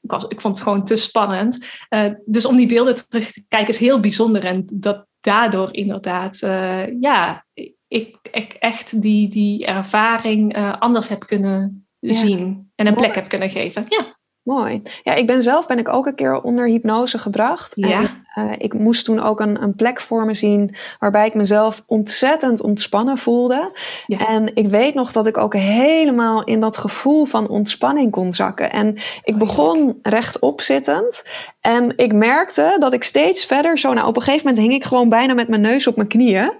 [0.00, 1.66] ik, was, ik vond het gewoon te spannend.
[1.90, 4.44] Uh, dus om die beelden terug te kijken is heel bijzonder.
[4.44, 7.44] En dat daardoor inderdaad, uh, ja,
[7.88, 12.70] ik, ik, echt die, die ervaring uh, anders heb kunnen zien.
[12.74, 13.84] En een plek heb kunnen geven.
[13.88, 14.18] Ja.
[14.42, 14.82] Mooi.
[15.02, 17.72] Ja, ik ben zelf ben ik ook een keer onder hypnose gebracht.
[17.76, 18.00] Ja.
[18.00, 21.82] En, uh, ik moest toen ook een, een plek voor me zien waarbij ik mezelf
[21.86, 23.70] ontzettend ontspannen voelde.
[24.06, 24.26] Ja.
[24.28, 28.72] En ik weet nog dat ik ook helemaal in dat gevoel van ontspanning kon zakken.
[28.72, 31.24] En ik begon rechtop zittend.
[31.60, 34.84] En ik merkte dat ik steeds verder zo, nou op een gegeven moment hing ik
[34.84, 36.52] gewoon bijna met mijn neus op mijn knieën.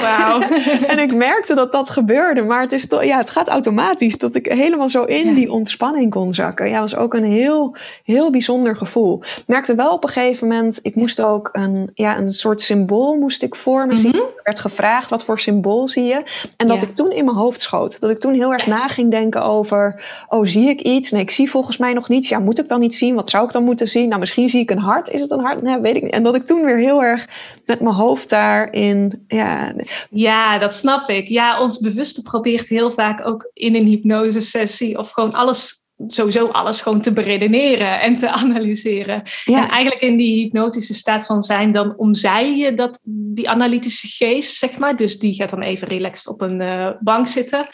[0.00, 0.40] Wauw.
[0.92, 4.34] en ik merkte dat dat gebeurde, maar het, is toch, ja, het gaat automatisch dat
[4.34, 6.68] ik helemaal zo in die ontspanning kon zakken.
[6.68, 9.22] Ja, was ook een heel, heel bijzonder gevoel.
[9.22, 13.16] Ik merkte wel op een gegeven moment, ik moest ook een, ja, een soort symbool
[13.16, 14.10] moest ik voor me zien.
[14.10, 14.20] Mhm.
[14.20, 16.22] Er werd gevraagd, wat voor symbool zie je?
[16.56, 18.00] En dat ik toen in mijn hoofd schoot.
[18.00, 21.10] Dat ik toen heel erg na ging denken over, oh zie ik iets?
[21.10, 22.28] Nee, ik zie volgens mij nog niets.
[22.28, 23.14] Ja, moet ik dan iets zien?
[23.14, 24.08] Wat zou ik dan moeten zien?
[24.08, 25.08] Nou, misschien zie ik een hart.
[25.08, 25.62] Is het een hart?
[25.62, 26.12] Nee, weet ik niet.
[26.12, 27.28] En dat ik toen weer heel erg
[27.66, 29.72] met mijn hoofd daarin, ja.
[30.10, 31.28] Ja, dat snap ik.
[31.28, 36.46] Ja, ons bewuste probeert heel vaak ook in een hypnose sessie of gewoon alles sowieso
[36.46, 39.22] alles gewoon te beredeneren en te analyseren.
[39.44, 39.62] Ja.
[39.62, 44.56] En eigenlijk in die hypnotische staat van zijn, dan omzij je dat, die analytische geest,
[44.56, 44.96] zeg maar.
[44.96, 47.68] Dus die gaat dan even relaxed op een uh, bank zitten.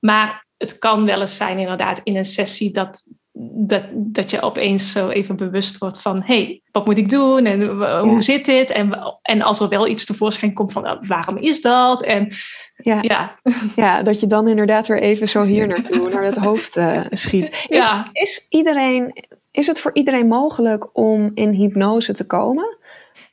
[0.00, 3.04] Maar het kan wel eens zijn, inderdaad, in een sessie dat,
[3.42, 7.44] dat, dat je opeens zo even bewust wordt van: hé, hey, wat moet ik doen
[7.44, 7.62] en
[7.98, 8.70] hoe zit dit?
[8.70, 12.02] En, en als er wel iets tevoorschijn komt van: nou, waarom is dat?
[12.02, 12.32] En
[12.76, 12.98] ja.
[13.02, 13.38] Ja.
[13.76, 17.66] ja, dat je dan inderdaad weer even zo hier naartoe, naar het hoofd uh, schiet.
[17.68, 18.08] Is, ja.
[18.12, 22.78] is, iedereen, is het voor iedereen mogelijk om in hypnose te komen?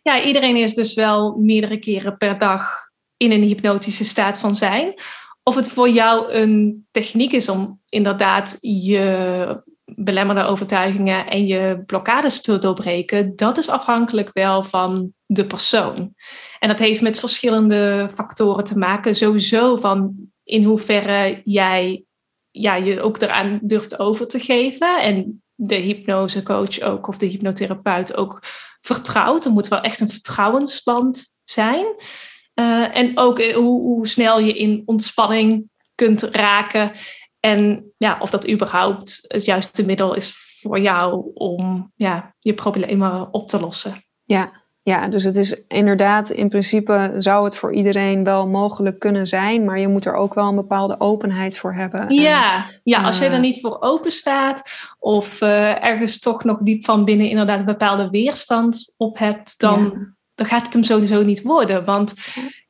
[0.01, 4.93] Ja, iedereen is dus wel meerdere keren per dag in een hypnotische staat van zijn.
[5.43, 9.63] Of het voor jou een techniek is om inderdaad je
[9.95, 16.13] belemmerde overtuigingen en je blokkades te doorbreken, dat is afhankelijk wel van de persoon.
[16.59, 19.15] En dat heeft met verschillende factoren te maken.
[19.15, 22.03] Sowieso van in hoeverre jij
[22.51, 25.01] ja, je ook eraan durft over te geven.
[25.01, 28.43] En de hypnosecoach ook, of de hypnotherapeut ook
[28.79, 29.45] vertrouwt.
[29.45, 31.85] Er moet wel echt een vertrouwensband zijn.
[32.55, 36.91] Uh, en ook hoe, hoe snel je in ontspanning kunt raken.
[37.41, 43.33] En ja, of dat überhaupt het juiste middel is voor jou om ja, je problemen
[43.33, 44.03] op te lossen.
[44.23, 49.27] Ja, ja, dus het is inderdaad, in principe zou het voor iedereen wel mogelijk kunnen
[49.27, 52.13] zijn, maar je moet er ook wel een bepaalde openheid voor hebben.
[52.13, 56.85] Ja, ja als je er niet voor open staat of uh, ergens toch nog diep
[56.85, 61.41] van binnen inderdaad een bepaalde weerstand op hebt, dan, dan gaat het hem sowieso niet
[61.41, 61.85] worden.
[61.85, 62.13] Want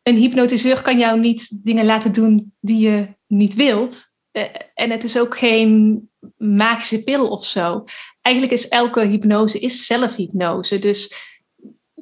[0.04, 4.11] een hypnotiseur kan jou niet dingen laten doen die je niet wilt.
[4.34, 6.02] Uh, en het is ook geen
[6.38, 7.84] magische pil of zo.
[8.22, 10.80] Eigenlijk is elke hypnose is zelfhypnose.
[10.80, 11.14] Dus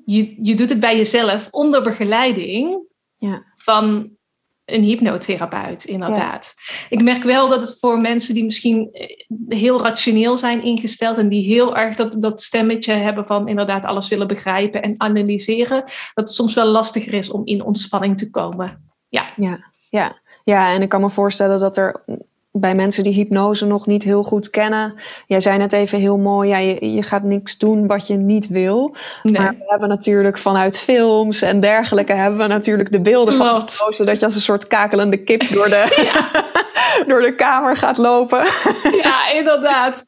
[0.06, 3.54] je, je doet het bij jezelf onder begeleiding ja.
[3.58, 4.18] van
[4.66, 6.54] een hypnotherapeut, inderdaad.
[6.90, 9.08] Ik merk wel dat het voor mensen die misschien eh,
[9.48, 14.08] heel rationeel zijn ingesteld en die heel erg dat, dat stemmetje hebben van inderdaad alles
[14.08, 18.92] willen begrijpen en analyseren, dat het soms wel lastiger is om in ontspanning te komen.
[19.08, 19.34] Ja.
[19.36, 20.22] Ja, ja.
[20.50, 22.04] Ja en ik kan me voorstellen dat er
[22.52, 24.94] bij mensen die hypnose nog niet heel goed kennen.
[25.28, 28.48] Jij zei net even heel mooi, ja, je, je gaat niks doen wat je niet
[28.48, 28.96] wil.
[29.24, 34.04] Maar we hebben natuurlijk vanuit films en dergelijke hebben we natuurlijk de beelden van hypnose
[34.04, 36.08] dat je als een soort kakelende kip door de,
[37.08, 38.44] door de kamer gaat lopen.
[39.04, 40.06] Ja, inderdaad.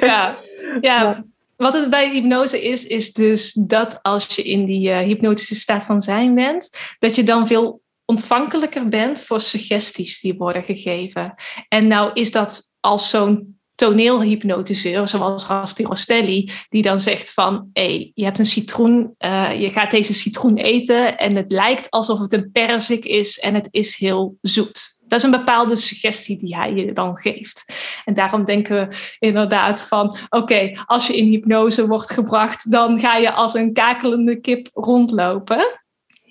[0.00, 0.34] ja.
[0.80, 1.24] ja.
[1.56, 5.84] Wat het bij hypnose is, is dus dat als je in die uh, hypnotische staat
[5.84, 11.34] van zijn bent, dat je dan veel ontvankelijker bent voor suggesties die worden gegeven.
[11.68, 17.86] En nou is dat als zo'n toneelhypnotiseur, zoals Rasti Rostelli, die dan zegt van, hé,
[17.86, 22.18] hey, je hebt een citroen, uh, je gaat deze citroen eten en het lijkt alsof
[22.18, 24.94] het een perzik is en het is heel zoet.
[25.06, 27.72] Dat is een bepaalde suggestie die hij je dan geeft.
[28.04, 33.16] En daarom denken we inderdaad van: oké, als je in hypnose wordt gebracht, dan ga
[33.16, 35.80] je als een kakelende kip rondlopen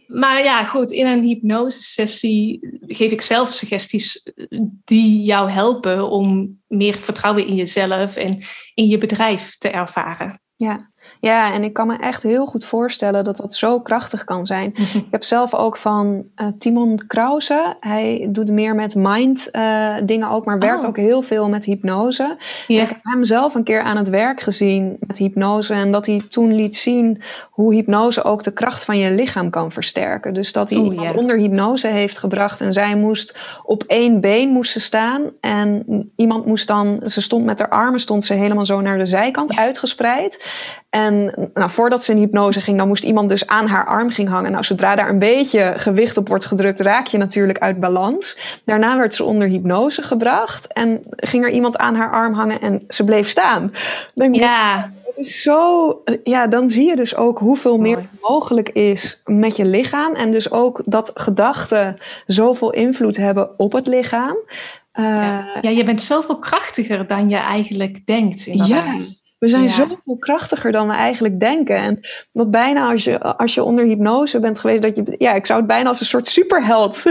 [0.07, 4.31] maar ja, goed, in een hypnosesessie geef ik zelf suggesties
[4.83, 10.41] die jou helpen om meer vertrouwen in jezelf en in je bedrijf te ervaren.
[10.55, 10.91] Ja,
[11.25, 14.73] ja, en ik kan me echt heel goed voorstellen dat dat zo krachtig kan zijn.
[15.05, 17.75] Ik heb zelf ook van uh, Timon Krause.
[17.79, 20.88] Hij doet meer met mind uh, dingen ook, maar werkt oh.
[20.88, 22.38] ook heel veel met hypnose.
[22.67, 25.73] ik heb hem zelf een keer aan het werk gezien met hypnose.
[25.73, 29.71] En dat hij toen liet zien hoe hypnose ook de kracht van je lichaam kan
[29.71, 30.33] versterken.
[30.33, 34.81] Dus dat hij iemand onder hypnose heeft gebracht en zij moest op één been moest
[34.81, 35.21] staan.
[35.39, 35.85] En
[36.15, 39.55] iemand moest dan, ze stond met haar armen, stond ze helemaal zo naar de zijkant
[39.55, 40.43] uitgespreid.
[40.89, 41.14] En
[41.54, 44.51] nou, voordat ze in hypnose ging, dan moest iemand dus aan haar arm ging hangen.
[44.51, 48.39] Nou, zodra daar een beetje gewicht op wordt gedrukt, raak je natuurlijk uit balans.
[48.65, 52.84] Daarna werd ze onder hypnose gebracht en ging er iemand aan haar arm hangen en
[52.88, 53.73] ze bleef staan.
[54.13, 54.91] Denk ja.
[55.04, 59.65] Het is zo, ja, dan zie je dus ook hoeveel meer mogelijk is met je
[59.65, 60.13] lichaam.
[60.13, 64.38] En dus ook dat gedachten zoveel invloed hebben op het lichaam.
[64.93, 65.45] ja.
[65.62, 68.45] ja, je bent zoveel krachtiger dan je eigenlijk denkt.
[68.45, 68.95] Inderdaad.
[68.95, 69.24] Ja.
[69.37, 71.75] We zijn zoveel krachtiger dan we eigenlijk denken.
[71.75, 71.99] En
[72.31, 75.59] wat bijna als je, als je onder hypnose bent geweest, dat je, ja, ik zou
[75.59, 77.03] het bijna als een soort superheld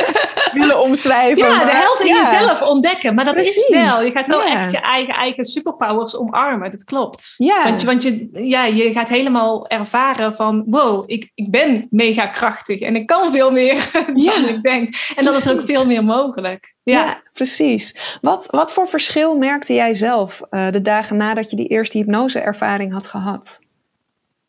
[0.52, 1.44] willen omschrijven.
[1.44, 3.14] Ja, de held in jezelf ontdekken.
[3.14, 4.02] Maar dat is wel.
[4.02, 6.70] Je gaat wel echt je eigen, eigen superpowers omarmen.
[6.70, 7.34] Dat klopt.
[7.36, 7.64] Ja.
[7.64, 12.26] Want, je, want je, ja, je gaat helemaal ervaren van, wow, ik, ik ben mega
[12.26, 14.94] krachtig en ik kan veel meer dan ik denk.
[15.16, 16.74] En dan is er ook veel meer mogelijk.
[16.82, 18.18] Ja, precies.
[18.20, 22.92] Wat, wat voor verschil merkte jij zelf uh, de dagen nadat je die eerste hypnoseervaring
[22.92, 23.60] had gehad?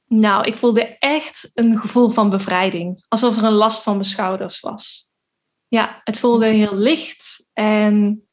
[0.08, 3.06] Nou, ik voelde echt een gevoel van bevrijding.
[3.08, 5.12] Alsof er een last van mijn schouders was.
[5.68, 7.50] Ja, het voelde heel licht.
[7.54, 8.24] En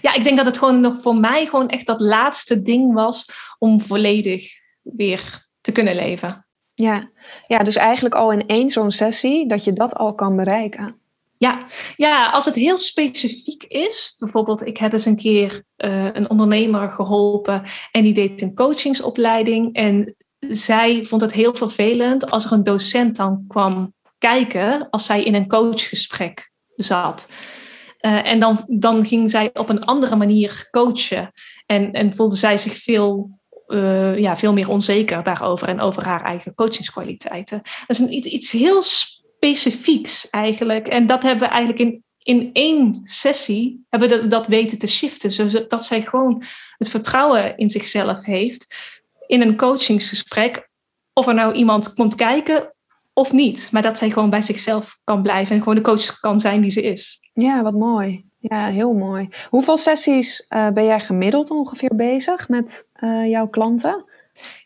[0.00, 3.28] ja, ik denk dat het gewoon nog voor mij gewoon echt dat laatste ding was
[3.58, 4.50] om volledig
[4.82, 6.46] weer te kunnen leven.
[6.74, 7.08] Ja,
[7.46, 11.00] ja dus eigenlijk al in één zo'n sessie dat je dat al kan bereiken.
[11.38, 11.62] Ja,
[11.96, 16.88] ja, als het heel specifiek is, bijvoorbeeld ik heb eens een keer uh, een ondernemer
[16.90, 20.16] geholpen en die deed een coachingsopleiding en
[20.48, 25.34] zij vond het heel vervelend als er een docent dan kwam kijken als zij in
[25.34, 27.28] een coachgesprek zat.
[28.00, 31.32] Uh, en dan, dan ging zij op een andere manier coachen
[31.66, 36.22] en, en voelde zij zich veel uh, ja, veel meer onzeker daarover en over haar
[36.22, 37.60] eigen coachingskwaliteiten.
[37.62, 38.82] Dat is een, iets, iets heel
[39.46, 40.88] specifieks eigenlijk.
[40.88, 45.32] En dat hebben we eigenlijk in, in één sessie hebben we dat weten te shiften.
[45.32, 46.42] Zodat zij gewoon
[46.78, 48.76] het vertrouwen in zichzelf heeft
[49.26, 50.68] in een coachingsgesprek.
[51.12, 52.74] Of er nou iemand komt kijken
[53.12, 53.68] of niet.
[53.72, 56.70] Maar dat zij gewoon bij zichzelf kan blijven en gewoon de coach kan zijn die
[56.70, 57.18] ze is.
[57.32, 58.24] Ja, wat mooi.
[58.38, 59.28] Ja, heel mooi.
[59.48, 64.04] Hoeveel sessies uh, ben jij gemiddeld ongeveer bezig met uh, jouw klanten?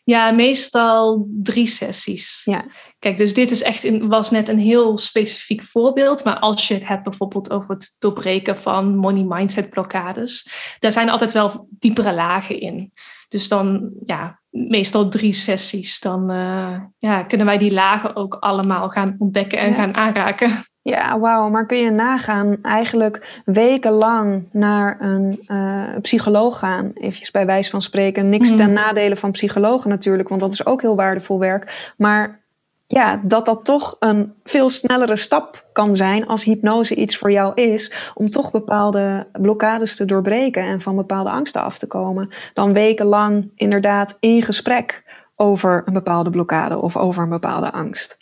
[0.03, 2.41] Ja, meestal drie sessies.
[2.45, 2.65] Ja.
[2.99, 6.23] Kijk, dus dit is echt een, was net een heel specifiek voorbeeld.
[6.23, 11.09] Maar als je het hebt bijvoorbeeld over het doorbreken van money mindset blokkades, daar zijn
[11.09, 12.91] altijd wel diepere lagen in.
[13.27, 15.99] Dus dan, ja, meestal drie sessies.
[15.99, 20.51] Dan uh, ja, kunnen wij die lagen ook allemaal gaan ontdekken en gaan aanraken.
[20.83, 21.49] Ja, wauw.
[21.49, 26.91] Maar kun je nagaan, eigenlijk wekenlang naar een uh, psycholoog gaan?
[26.93, 28.29] Even bij wijze van spreken.
[28.29, 28.57] Niks mm.
[28.57, 31.93] ten nadele van psychologen natuurlijk, want dat is ook heel waardevol werk.
[31.97, 32.39] Maar
[32.87, 37.53] ja, dat dat toch een veel snellere stap kan zijn als hypnose iets voor jou
[37.53, 42.29] is, om toch bepaalde blokkades te doorbreken en van bepaalde angsten af te komen.
[42.53, 45.03] Dan wekenlang inderdaad in gesprek
[45.35, 48.17] over een bepaalde blokkade of over een bepaalde angst.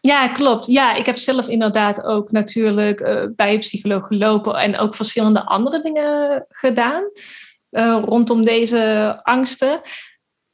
[0.00, 0.66] Ja, klopt.
[0.66, 5.44] Ja, ik heb zelf inderdaad ook natuurlijk uh, bij een psycholoog gelopen en ook verschillende
[5.44, 7.04] andere dingen gedaan
[7.70, 9.80] uh, rondom deze angsten.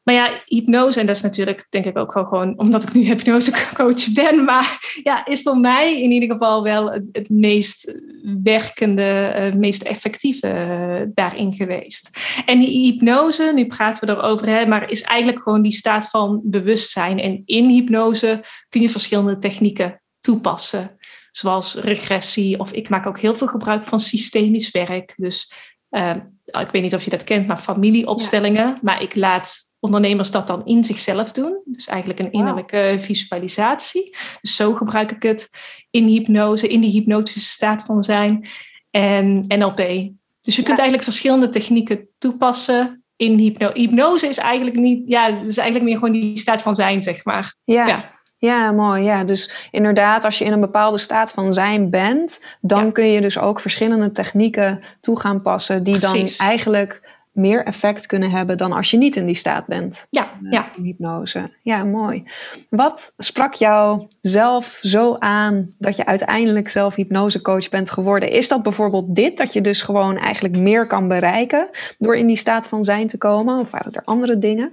[0.04, 4.12] Maar ja, hypnose, en dat is natuurlijk denk ik ook gewoon omdat ik nu hypnosecoach
[4.12, 7.94] ben, maar ja, is voor mij in ieder geval wel het, meest
[8.42, 12.10] werkende, het eh, meest effectieve uh, daarin geweest.
[12.46, 16.40] En die hypnose, nu praten we erover, hè, maar is eigenlijk gewoon die staat van
[16.44, 17.20] bewustzijn.
[17.20, 20.96] En in hypnose kun je verschillende technieken toepassen,
[21.30, 25.14] zoals regressie, of ik maak ook heel veel gebruik van systemisch werk.
[25.16, 25.52] Dus
[25.90, 26.14] uh,
[26.44, 28.78] ik weet niet of je dat kent, maar familieopstellingen.
[28.82, 31.60] Maar ik laat ondernemers dat dan in zichzelf doen.
[31.64, 34.16] Dus eigenlijk een innerlijke visualisatie.
[34.40, 35.50] Dus zo gebruik ik het
[35.90, 38.46] in hypnose, in die hypnotische staat van zijn.
[38.90, 40.10] En NLP.
[40.40, 43.78] Dus je kunt eigenlijk verschillende technieken toepassen in hypnose.
[43.78, 47.24] Hypnose is eigenlijk niet, ja, het is eigenlijk meer gewoon die staat van zijn, zeg
[47.24, 47.54] maar.
[47.64, 47.86] Ja.
[47.86, 48.12] ja.
[48.38, 49.02] Ja, mooi.
[49.02, 53.20] Ja, dus inderdaad, als je in een bepaalde staat van zijn bent, dan kun je
[53.20, 58.72] dus ook verschillende technieken toe gaan passen, die dan eigenlijk meer effect kunnen hebben dan
[58.72, 60.06] als je niet in die staat bent.
[60.10, 60.70] Ja, uh, ja.
[60.82, 61.50] Hypnose.
[61.62, 62.22] Ja, mooi.
[62.70, 68.30] Wat sprak jou zelf zo aan dat je uiteindelijk zelf hypnosecoach bent geworden?
[68.30, 71.68] Is dat bijvoorbeeld dit, dat je dus gewoon eigenlijk meer kan bereiken
[71.98, 73.58] door in die staat van zijn te komen?
[73.58, 74.72] Of waren er andere dingen?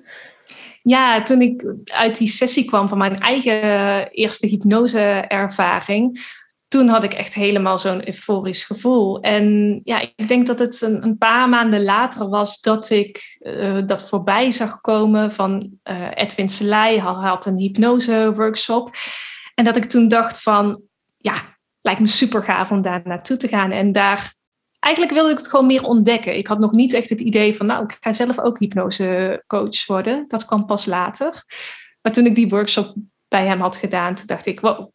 [0.84, 6.20] Ja, toen ik uit die sessie kwam van mijn eigen eerste hypnose-ervaring,
[6.72, 9.20] toen had ik echt helemaal zo'n euforisch gevoel.
[9.20, 13.82] En ja, ik denk dat het een, een paar maanden later was dat ik uh,
[13.86, 17.00] dat voorbij zag komen van uh, Edwin Selei.
[17.00, 18.96] Had een hypnose-workshop.
[19.56, 20.82] En dat ik toen dacht van,
[21.18, 21.34] ja,
[21.82, 23.72] lijkt me super gaaf om daar naartoe te gaan.
[23.72, 24.34] En daar,
[24.80, 26.38] eigenlijk wilde ik het gewoon meer ontdekken.
[26.38, 30.26] Ik had nog niet echt het idee van, nou, ik ga zelf ook hypnosecoach worden.
[30.28, 31.44] Dat kwam pas later.
[32.02, 32.94] Maar toen ik die workshop
[33.28, 34.92] bij hem had gedaan, toen dacht ik, wow,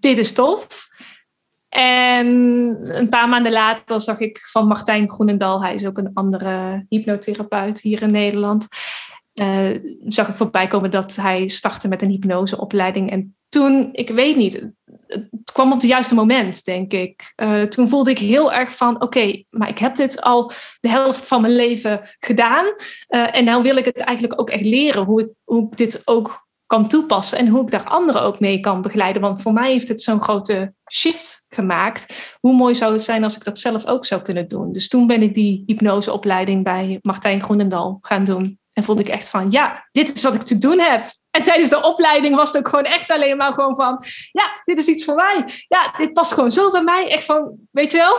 [0.00, 0.88] dit is tof.
[1.68, 2.26] En
[2.96, 7.80] een paar maanden later zag ik van Martijn Groenendal, hij is ook een andere hypnotherapeut
[7.80, 8.66] hier in Nederland,
[9.34, 13.10] uh, zag ik voorbij komen dat hij startte met een hypnoseopleiding.
[13.10, 14.68] En toen, ik weet niet,
[15.06, 17.32] het kwam op het juiste moment, denk ik.
[17.42, 21.26] Uh, toen voelde ik heel erg van, oké, maar ik heb dit al de helft
[21.26, 22.64] van mijn leven gedaan.
[22.64, 26.02] Uh, en nou wil ik het eigenlijk ook echt leren, hoe ik, hoe ik dit
[26.04, 26.43] ook
[26.74, 29.22] kan toepassen en hoe ik daar anderen ook mee kan begeleiden.
[29.22, 32.14] Want voor mij heeft het zo'n grote shift gemaakt.
[32.40, 34.72] Hoe mooi zou het zijn als ik dat zelf ook zou kunnen doen?
[34.72, 38.58] Dus toen ben ik die hypnoseopleiding bij Martijn Groenendal gaan doen.
[38.72, 41.10] En voelde ik echt van, ja, dit is wat ik te doen heb.
[41.30, 44.78] En tijdens de opleiding was het ook gewoon echt alleen maar gewoon van, ja, dit
[44.78, 45.64] is iets voor mij.
[45.68, 47.10] Ja, dit past gewoon zo bij mij.
[47.10, 48.18] Echt van, weet je wel,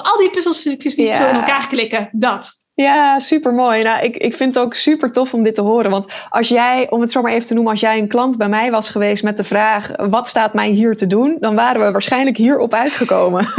[0.00, 2.61] al die puzzelstukjes die zo in elkaar klikken, dat.
[2.74, 3.82] Ja, super mooi.
[3.82, 5.90] Nou, ik, ik vind het ook super tof om dit te horen.
[5.90, 8.48] Want als jij, om het zo maar even te noemen, als jij een klant bij
[8.48, 11.36] mij was geweest met de vraag: wat staat mij hier te doen?
[11.40, 13.46] Dan waren we waarschijnlijk hierop uitgekomen.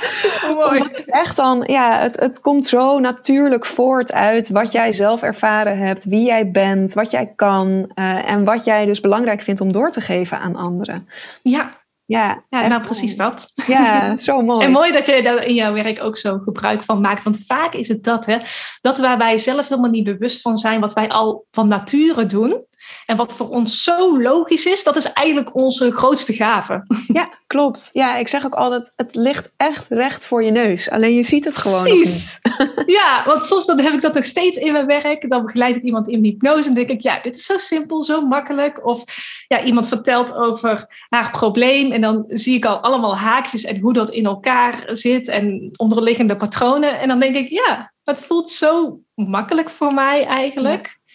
[0.00, 0.80] super mooi.
[0.92, 5.78] het echt dan, ja, het, het komt zo natuurlijk voort uit wat jij zelf ervaren
[5.78, 9.72] hebt, wie jij bent, wat jij kan uh, en wat jij dus belangrijk vindt om
[9.72, 11.08] door te geven aan anderen.
[11.42, 11.75] Ja,
[12.06, 13.52] ja, ja nou precies dat.
[13.66, 14.64] Ja, zo mooi.
[14.64, 17.22] en mooi dat je daar in jouw werk ook zo gebruik van maakt.
[17.22, 18.38] Want vaak is het dat, hè,
[18.80, 22.64] dat waar wij zelf helemaal niet bewust van zijn, wat wij al van nature doen.
[23.06, 26.84] En wat voor ons zo logisch is, dat is eigenlijk onze grootste gave.
[27.06, 27.90] Ja, klopt.
[27.92, 30.90] Ja, ik zeg ook altijd, het ligt echt recht voor je neus.
[30.90, 32.40] Alleen je ziet het gewoon Precies.
[32.86, 35.30] Ja, want soms dan heb ik dat nog steeds in mijn werk.
[35.30, 38.26] Dan begeleid ik iemand in hypnose en denk ik, ja, dit is zo simpel, zo
[38.26, 38.86] makkelijk.
[38.86, 39.04] Of
[39.48, 43.92] ja, iemand vertelt over haar probleem en dan zie ik al allemaal haakjes en hoe
[43.92, 47.00] dat in elkaar zit en onderliggende patronen.
[47.00, 50.86] En dan denk ik, ja, het voelt zo makkelijk voor mij eigenlijk.
[50.86, 51.05] Ja.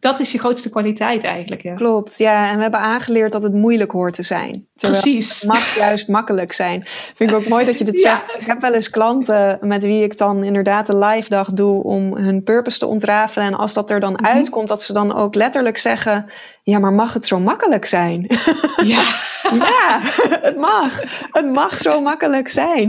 [0.00, 1.62] Dat is je grootste kwaliteit eigenlijk.
[1.62, 1.74] Ja.
[1.74, 2.50] Klopt, ja.
[2.50, 4.66] En we hebben aangeleerd dat het moeilijk hoort te zijn.
[4.76, 5.40] Precies.
[5.40, 6.82] Het mag juist makkelijk zijn.
[7.14, 8.34] Vind ik ook mooi dat je dit zegt.
[8.38, 12.16] Ik heb wel eens klanten met wie ik dan inderdaad de live dag doe om
[12.16, 13.46] hun purpose te ontrafelen.
[13.46, 14.24] En als dat er dan mhm.
[14.24, 16.30] uitkomt, dat ze dan ook letterlijk zeggen:
[16.62, 18.26] Ja, maar mag het zo makkelijk zijn?
[18.84, 19.02] Ja.
[19.72, 20.00] ja,
[20.40, 21.00] het mag.
[21.30, 22.88] Het mag zo makkelijk zijn.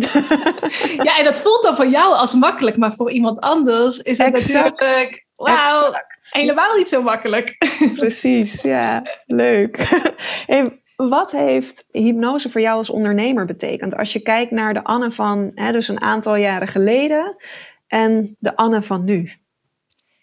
[1.04, 4.34] ja, en dat voelt dan voor jou als makkelijk, maar voor iemand anders is het
[4.34, 4.82] exact.
[4.82, 5.94] natuurlijk Wauw,
[6.30, 7.58] helemaal niet zo makkelijk.
[7.96, 9.78] Precies, ja, leuk.
[10.46, 13.96] Hey, wat heeft hypnose voor jou als ondernemer betekend?
[13.96, 17.36] Als je kijkt naar de Anne van hè, dus een aantal jaren geleden
[17.88, 19.32] en de Anne van nu.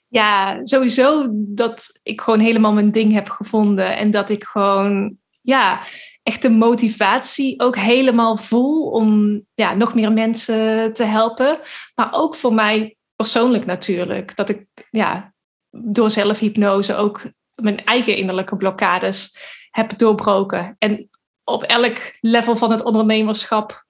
[0.08, 5.80] Ja, sowieso dat ik gewoon helemaal mijn ding heb gevonden en dat ik gewoon, ja,
[6.22, 11.58] echt de motivatie ook helemaal voel om ja, nog meer mensen te helpen.
[11.94, 14.36] Maar ook voor mij persoonlijk natuurlijk.
[14.36, 15.32] Dat ik ja,
[15.70, 17.22] door zelfhypnose ook
[17.54, 19.36] mijn eigen innerlijke blokkades
[19.70, 20.76] heb doorbroken.
[20.78, 21.10] En
[21.44, 23.84] op elk level van het ondernemerschap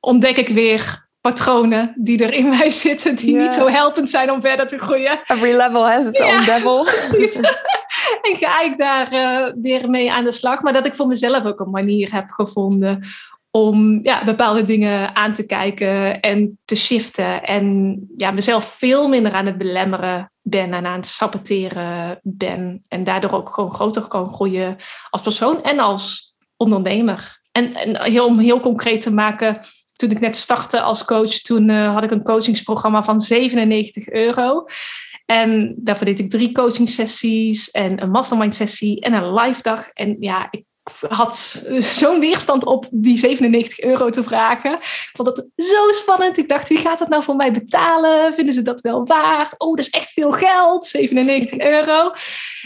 [0.00, 4.40] ontdek ik weer patronen die er in mij zitten, die niet zo helpend zijn om
[4.40, 5.20] verder te groeien.
[5.26, 6.84] Every level has its own devil.
[6.84, 7.36] Precies.
[8.22, 10.62] en ga ik daar uh, weer mee aan de slag.
[10.62, 13.04] Maar dat ik voor mezelf ook een manier heb gevonden
[13.56, 17.42] om ja, bepaalde dingen aan te kijken en te shiften.
[17.42, 22.82] En ja, mezelf veel minder aan het belemmeren ben en aan het saboteren ben.
[22.88, 24.76] En daardoor ook gewoon groter kan groeien
[25.10, 27.40] als persoon en als ondernemer.
[27.52, 29.60] En, en heel, om heel concreet te maken,
[29.96, 34.64] toen ik net startte als coach, toen uh, had ik een coachingsprogramma van 97 euro.
[35.26, 39.88] En daarvoor deed ik drie coaching sessies en een mastermind sessie en een live dag.
[39.88, 40.64] En ja, ik
[41.08, 44.72] had zo'n weerstand op die 97 euro te vragen.
[44.72, 46.38] Ik vond dat zo spannend.
[46.38, 48.32] Ik dacht, wie gaat dat nou voor mij betalen?
[48.34, 49.58] Vinden ze dat wel waard?
[49.60, 52.12] Oh, dat is echt veel geld, 97 euro.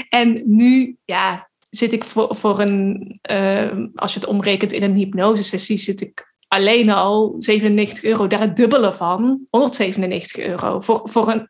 [0.09, 4.95] En nu, ja, zit ik voor, voor een, uh, als je het omrekent in een
[4.95, 10.81] hypnosesessie, zit ik alleen al 97 euro, daar het dubbele van, 197 euro.
[10.81, 11.49] Voor, voor een,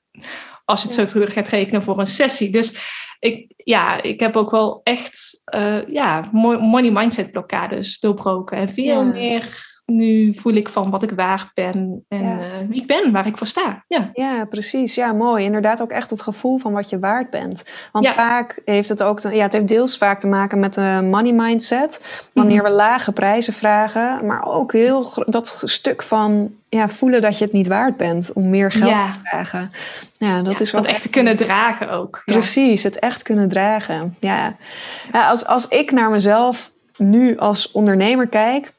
[0.71, 2.51] als je het zo terug gaat rekenen, voor een sessie.
[2.53, 2.79] Dus
[3.19, 8.57] ik, ja, ik heb ook wel echt uh, ja, money mindset blokkades doorbroken.
[8.57, 12.37] En veel meer nu voel ik van wat ik waard ben en uh,
[12.69, 13.85] wie ik ben, waar ik voor sta.
[13.87, 14.11] Ja.
[14.13, 14.95] ja, precies.
[14.95, 15.45] Ja, mooi.
[15.45, 17.65] Inderdaad ook echt het gevoel van wat je waard bent.
[17.93, 21.33] Want vaak heeft het ook, ja, het heeft deels vaak te maken met de money
[21.33, 22.29] mindset.
[22.33, 22.71] Wanneer mhm.
[22.71, 27.53] we lage prijzen vragen, maar ook heel dat stuk van ja, voelen dat je het
[27.53, 29.73] niet waard bent om meer geld te vragen.
[30.19, 32.23] Ja, dat is dat echt te kunnen dragen ook.
[32.25, 34.17] Precies, het echt kunnen dragen.
[34.21, 34.57] Ja.
[35.13, 38.73] als, als ik naar mezelf nu als ondernemer kijk,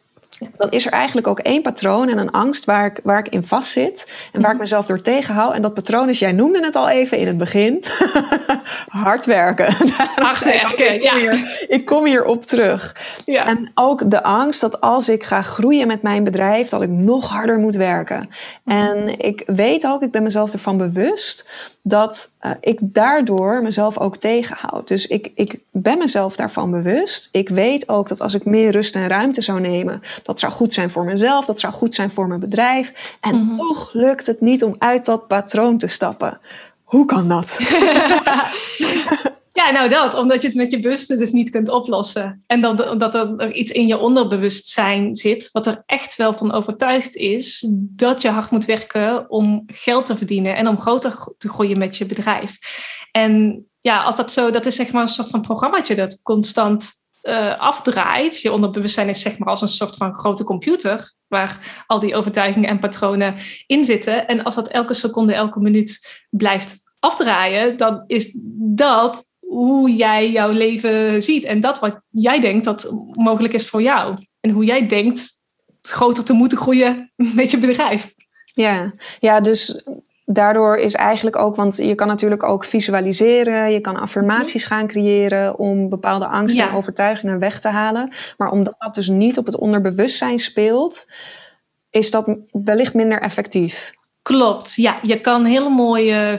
[0.57, 3.43] dan is er eigenlijk ook één patroon en een angst waar ik, waar ik in
[3.43, 4.61] vastzit en waar ik mhm.
[4.61, 5.53] mezelf door tegenhoud.
[5.53, 7.83] En dat patroon is, jij noemde het al even in het begin,
[8.87, 9.73] hard werken.
[10.15, 12.95] Hard werken, kom hier, ik kom hier op terug.
[13.25, 13.45] Ja.
[13.45, 17.29] En ook de angst dat als ik ga groeien met mijn bedrijf, dat ik nog
[17.29, 18.29] harder moet werken.
[18.63, 18.77] Mhm.
[18.77, 21.49] En ik weet ook, ik ben mezelf ervan bewust
[21.83, 24.87] dat uh, ik daardoor mezelf ook tegenhoud.
[24.87, 27.29] Dus ik, ik ben mezelf daarvan bewust.
[27.31, 30.01] Ik weet ook dat als ik meer rust en ruimte zou nemen,
[30.31, 33.17] dat zou goed zijn voor mezelf, dat zou goed zijn voor mijn bedrijf.
[33.19, 33.55] En mhm.
[33.55, 36.39] toch lukt het niet om uit dat patroon te stappen.
[36.83, 37.59] Hoe kan dat?
[39.53, 42.43] Ja, nou dat, omdat je het met je bewuste dus niet kunt oplossen.
[42.47, 47.15] En dan, omdat er iets in je onderbewustzijn zit, wat er echt wel van overtuigd
[47.15, 51.77] is dat je hard moet werken om geld te verdienen en om groter te groeien
[51.77, 52.57] met je bedrijf.
[53.11, 57.00] En ja, als dat zo, dat is zeg maar een soort van programmaatje dat constant
[57.23, 58.41] uh, afdraait.
[58.41, 62.69] Je onderbewustzijn is zeg maar als een soort van grote computer, waar al die overtuigingen
[62.69, 63.35] en patronen
[63.67, 64.27] in zitten.
[64.27, 68.31] En als dat elke seconde, elke minuut blijft afdraaien, dan is
[68.75, 73.81] dat hoe jij jouw leven ziet en dat wat jij denkt dat mogelijk is voor
[73.81, 74.17] jou.
[74.39, 75.29] En hoe jij denkt
[75.81, 78.13] groter te moeten groeien met je bedrijf.
[78.45, 79.83] Ja, ja dus
[80.25, 85.57] daardoor is eigenlijk ook, want je kan natuurlijk ook visualiseren, je kan affirmaties gaan creëren
[85.59, 88.13] om bepaalde angsten en overtuigingen weg te halen.
[88.37, 91.05] Maar omdat dat dus niet op het onderbewustzijn speelt,
[91.89, 93.93] is dat wellicht minder effectief.
[94.21, 94.99] Klopt, ja.
[95.01, 96.35] Je kan hele mooie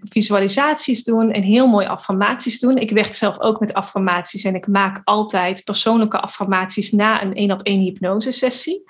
[0.00, 2.76] visualisaties doen en heel mooie affirmaties doen.
[2.76, 7.50] Ik werk zelf ook met affirmaties en ik maak altijd persoonlijke affirmaties na een één
[7.50, 8.84] op één hypnosesessie.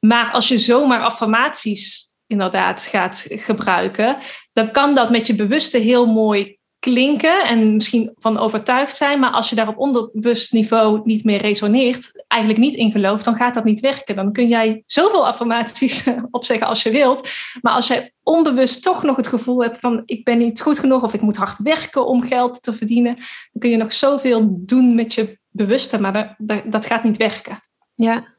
[0.00, 4.16] Maar als je zomaar affirmaties inderdaad gaat gebruiken,
[4.52, 9.30] dan kan dat met je bewuste heel mooi klinken en misschien van overtuigd zijn, maar
[9.30, 13.54] als je daar op onderbewust niveau niet meer resoneert, eigenlijk niet in gelooft, dan gaat
[13.54, 14.14] dat niet werken.
[14.14, 17.28] Dan kun jij zoveel affirmaties opzeggen als je wilt,
[17.60, 21.02] maar als jij onbewust toch nog het gevoel hebt van ik ben niet goed genoeg
[21.02, 24.94] of ik moet hard werken om geld te verdienen, dan kun je nog zoveel doen
[24.94, 27.60] met je bewuste, maar dat, dat gaat niet werken.
[27.94, 28.36] Ja,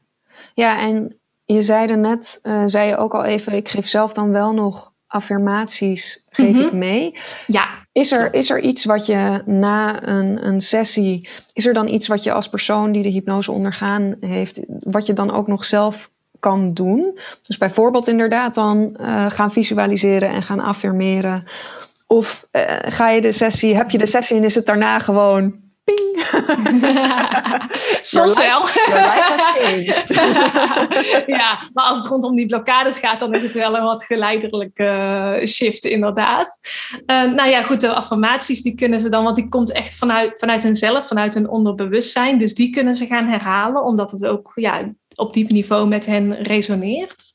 [0.54, 4.12] ja en je zei er net, uh, zei je ook al even, ik geef zelf
[4.12, 6.66] dan wel nog affirmaties, geef mm -hmm.
[6.66, 7.14] ik mee.
[7.46, 7.68] Ja.
[7.92, 12.06] Is er, is er iets wat je na een, een sessie, is er dan iets
[12.06, 16.10] wat je als persoon die de hypnose ondergaan heeft, wat je dan ook nog zelf
[16.40, 17.18] kan doen?
[17.42, 21.44] Dus bijvoorbeeld inderdaad dan uh, gaan visualiseren en gaan affirmeren.
[22.06, 25.65] Of uh, ga je de sessie, heb je de sessie en is het daarna gewoon
[25.86, 26.16] ping.
[28.02, 28.68] Soms wel.
[31.36, 34.84] ja, maar als het rondom die blokkades gaat, dan is het wel een wat geleidelijke
[35.40, 36.58] uh, shift, inderdaad.
[37.06, 40.38] Uh, nou ja, goed, de affirmaties die kunnen ze dan, want die komt echt vanuit,
[40.38, 42.38] vanuit hunzelf, vanuit hun onderbewustzijn.
[42.38, 46.42] Dus die kunnen ze gaan herhalen, omdat het ook ja, op diep niveau met hen
[46.42, 47.32] resoneert.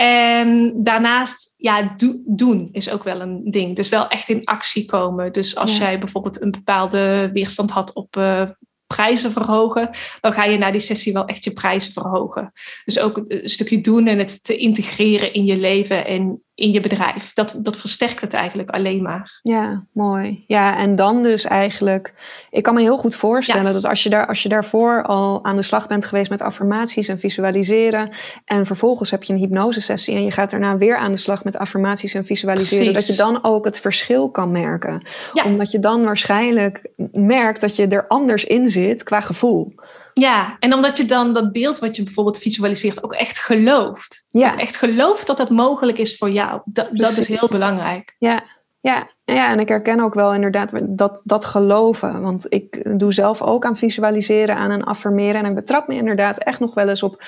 [0.00, 3.76] En daarnaast, ja, do, doen is ook wel een ding.
[3.76, 5.32] Dus wel echt in actie komen.
[5.32, 5.82] Dus als ja.
[5.82, 8.42] jij bijvoorbeeld een bepaalde weerstand had op uh,
[8.86, 9.90] prijzen verhogen,
[10.20, 12.52] dan ga je na die sessie wel echt je prijzen verhogen.
[12.84, 16.80] Dus ook een stukje doen en het te integreren in je leven en in je
[16.80, 17.32] bedrijf.
[17.34, 19.40] Dat, dat versterkt het eigenlijk alleen maar.
[19.42, 20.44] Ja, mooi.
[20.46, 22.14] Ja, en dan dus eigenlijk...
[22.50, 23.72] Ik kan me heel goed voorstellen ja.
[23.72, 27.08] dat als je, daar, als je daarvoor al aan de slag bent geweest met affirmaties
[27.08, 28.10] en visualiseren...
[28.44, 31.56] en vervolgens heb je een hypnosesessie en je gaat daarna weer aan de slag met
[31.56, 32.92] affirmaties en visualiseren...
[32.92, 33.06] Precies.
[33.06, 35.02] dat je dan ook het verschil kan merken.
[35.32, 35.44] Ja.
[35.44, 39.74] Omdat je dan waarschijnlijk merkt dat je er anders in zit qua gevoel.
[40.20, 44.26] Ja, en omdat je dan dat beeld wat je bijvoorbeeld visualiseert ook echt gelooft.
[44.30, 44.52] Ja.
[44.52, 46.60] Ook echt gelooft dat het mogelijk is voor jou.
[46.64, 48.16] Dat, dat is heel belangrijk.
[48.18, 48.42] Ja,
[48.80, 52.22] ja, ja, en ik herken ook wel inderdaad dat, dat geloven.
[52.22, 55.42] Want ik doe zelf ook aan visualiseren, aan een affirmeren.
[55.42, 57.22] En ik betrap me inderdaad echt nog wel eens op.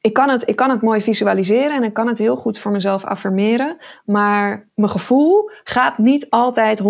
[0.00, 2.72] Ik kan, het, ik kan het mooi visualiseren en ik kan het heel goed voor
[2.72, 3.76] mezelf affirmeren.
[4.04, 6.84] Maar mijn gevoel gaat niet altijd 100%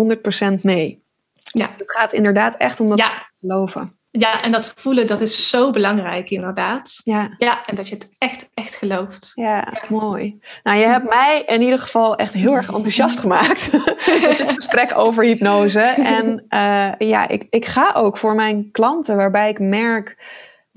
[0.61, 1.03] mee.
[1.43, 1.67] Ja.
[1.67, 3.27] Dus het gaat inderdaad echt om dat ja.
[3.39, 3.98] geloven.
[4.11, 7.01] Ja, en dat voelen, dat is zo belangrijk inderdaad.
[7.03, 7.35] Ja.
[7.37, 9.31] Ja, en dat je het echt, echt gelooft.
[9.35, 9.83] Ja, ja.
[9.89, 10.39] mooi.
[10.63, 13.71] Nou, je hebt mij in ieder geval echt heel erg enthousiast gemaakt
[14.27, 15.79] met dit gesprek over hypnose.
[16.03, 20.17] En uh, ja, ik, ik ga ook voor mijn klanten, waarbij ik merk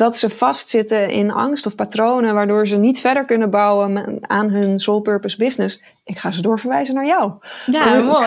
[0.03, 4.79] dat ze vastzitten in angst of patronen, waardoor ze niet verder kunnen bouwen aan hun
[4.79, 5.83] soul purpose business.
[6.05, 7.33] Ik ga ze doorverwijzen naar jou.
[7.67, 8.27] Ja, mooi.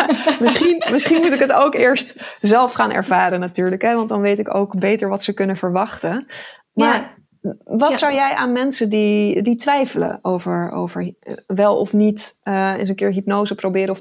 [0.40, 4.38] misschien, misschien moet ik het ook eerst zelf gaan ervaren natuurlijk, hè, want dan weet
[4.38, 6.26] ik ook beter wat ze kunnen verwachten.
[6.72, 7.54] Maar ja.
[7.64, 7.96] wat ja.
[7.96, 11.14] zou jij aan mensen die, die twijfelen over, over
[11.46, 14.00] wel of niet uh, eens een keer hypnose proberen, of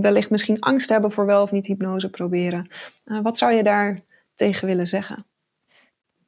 [0.00, 2.68] wellicht misschien angst hebben voor wel of niet hypnose proberen,
[3.04, 4.00] uh, wat zou je daar
[4.34, 5.32] tegen willen zeggen?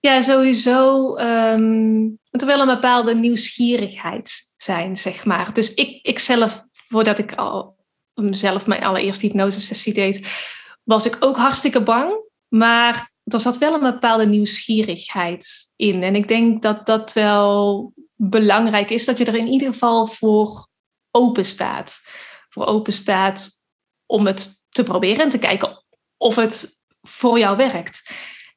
[0.07, 5.53] Ja, sowieso um, er wel een bepaalde nieuwsgierigheid zijn, zeg maar.
[5.55, 7.77] Dus ik, ik zelf, voordat ik al
[8.15, 10.27] zelf mijn allereerste hypnosesessie deed,
[10.83, 12.15] was ik ook hartstikke bang.
[12.49, 16.03] Maar er zat wel een bepaalde nieuwsgierigheid in.
[16.03, 20.69] En ik denk dat dat wel belangrijk is, dat je er in ieder geval voor
[21.11, 22.01] open staat.
[22.49, 23.51] Voor open staat
[24.07, 25.85] om het te proberen en te kijken
[26.17, 28.11] of het voor jou werkt.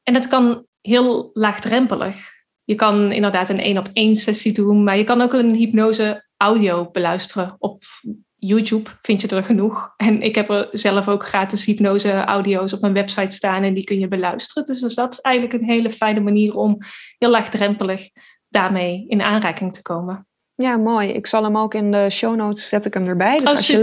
[0.03, 2.17] En dat kan heel laagdrempelig.
[2.63, 6.27] Je kan inderdaad een één op één sessie doen, maar je kan ook een hypnose
[6.37, 7.83] audio beluisteren op
[8.35, 8.89] YouTube.
[9.01, 9.93] Vind je er genoeg.
[9.97, 13.83] En ik heb er zelf ook gratis hypnose audio's op mijn website staan en die
[13.83, 14.65] kun je beluisteren.
[14.65, 16.77] Dus, dus dat is eigenlijk een hele fijne manier om
[17.17, 18.09] heel laagdrempelig
[18.47, 20.27] daarmee in aanraking te komen.
[20.61, 21.09] Ja, mooi.
[21.09, 23.37] Ik zal hem ook in de show notes zet ik hem erbij.
[23.37, 23.79] Dus oh, als, je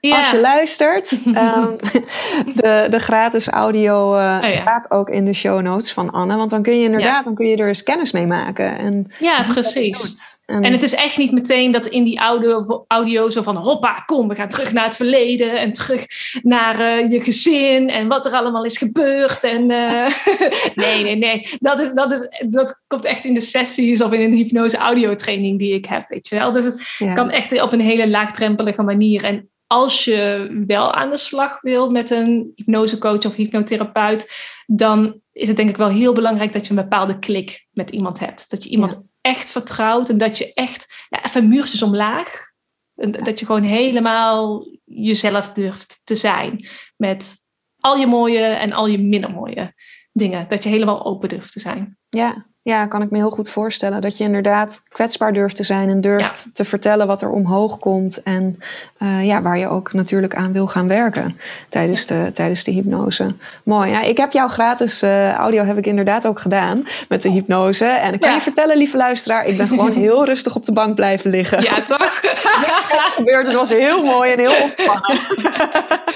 [0.00, 0.16] ja.
[0.18, 1.76] als, je luistert, um,
[2.60, 4.48] de, de gratis audio uh, oh, ja.
[4.48, 6.36] staat ook in de show notes van Anne.
[6.36, 7.22] Want dan kun je inderdaad, ja.
[7.22, 8.78] dan kun je er eens kennis mee maken.
[8.78, 10.37] En ja, precies.
[10.48, 14.02] En, en, het is echt niet meteen dat in die audio, audio zo van hoppa,
[14.06, 16.06] kom, we gaan terug naar het verleden en terug
[16.42, 19.44] naar uh, je gezin en wat er allemaal is gebeurd.
[19.44, 20.08] En uh,
[20.84, 21.48] nee, nee, nee.
[21.58, 25.14] Dat, is, dat, is, dat komt echt in de sessies of in een hypnose audio
[25.14, 26.08] training die ik heb.
[26.08, 26.52] Weet je wel?
[26.52, 27.14] Dus het ja.
[27.14, 29.24] kan echt op een hele laagdrempelige manier.
[29.24, 34.32] En als je wel aan de slag wil met een hypnosecoach of hypnotherapeut,
[34.66, 38.18] dan is het denk ik wel heel belangrijk dat je een bepaalde klik met iemand
[38.18, 38.50] hebt.
[38.50, 39.02] Dat je iemand ja.
[39.28, 42.46] Echt vertrouwt en dat je echt ja, even muurtjes omlaag.
[42.94, 46.66] Dat je gewoon helemaal jezelf durft te zijn.
[46.96, 47.36] Met
[47.76, 49.74] al je mooie en al je minder mooie
[50.12, 50.48] dingen.
[50.48, 51.98] Dat je helemaal open durft te zijn.
[52.08, 54.00] Ja, ja, kan ik me heel goed voorstellen.
[54.00, 58.22] Dat je inderdaad kwetsbaar durft te zijn en durft te vertellen wat er omhoog komt.
[58.22, 58.60] En
[58.98, 61.38] uh, ja, waar je ook natuurlijk aan wil gaan werken
[61.68, 63.34] tijdens de, tijdens de hypnose.
[63.62, 63.90] Mooi.
[63.90, 67.84] Nou, ik heb jouw gratis uh, audio heb ik inderdaad ook gedaan met de hypnose.
[67.84, 70.94] En ik kan je vertellen, lieve luisteraar, ik ben gewoon heel rustig op de bank
[70.94, 71.62] blijven liggen.
[71.62, 72.20] Ja, toch?
[72.66, 73.46] Ja, is gebeurd.
[73.46, 75.20] Het was heel mooi en heel ontspannen.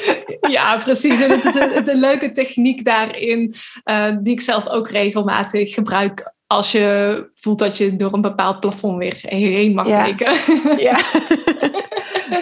[0.50, 1.20] Ja, precies.
[1.20, 6.32] En het is een, een leuke techniek daarin, uh, die ik zelf ook regelmatig gebruik
[6.46, 10.02] als je voelt dat je door een bepaald plafond weer heen mag ja.
[10.02, 10.32] kijken.
[10.78, 11.00] Ja,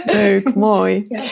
[0.20, 1.06] leuk, mooi.
[1.08, 1.22] Ja.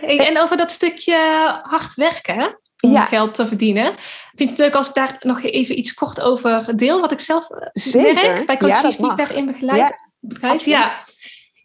[0.00, 1.16] En over dat stukje
[1.62, 3.04] hard werken om ja.
[3.04, 3.94] geld te verdienen.
[4.34, 7.00] Vind je het leuk als ik daar nog even iets kort over deel?
[7.00, 8.14] Wat ik zelf eh, Zeker.
[8.14, 9.78] merk bij coaches die ik daarin begeleid.
[9.78, 11.04] Ja, ja.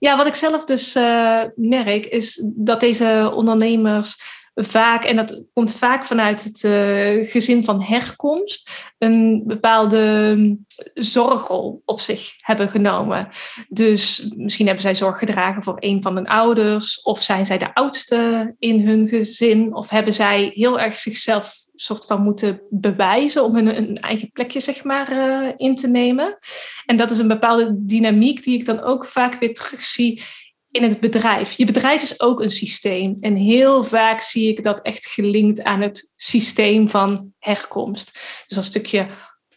[0.04, 4.16] Ja, wat ik zelf dus uh, merk is dat deze ondernemers
[4.56, 11.82] vaak, en dat komt vaak vanuit het uh, gezin van herkomst, een bepaalde mm, zorgrol
[11.86, 13.30] op zich hebben genomen.
[13.70, 17.74] Dus misschien hebben zij zorg gedragen voor een van hun ouders, of zijn zij de
[17.74, 23.56] oudste in hun gezin, of hebben zij heel erg zichzelf soort van moeten bewijzen om
[23.56, 26.38] hun eigen plekje zeg maar uh, in te nemen.
[26.86, 30.24] En dat is een bepaalde dynamiek die ik dan ook vaak weer terugzie
[30.72, 31.52] in het bedrijf.
[31.52, 33.18] Je bedrijf is ook een systeem.
[33.20, 38.20] En heel vaak zie ik dat echt gelinkt aan het systeem van herkomst.
[38.48, 39.08] Dus een stukje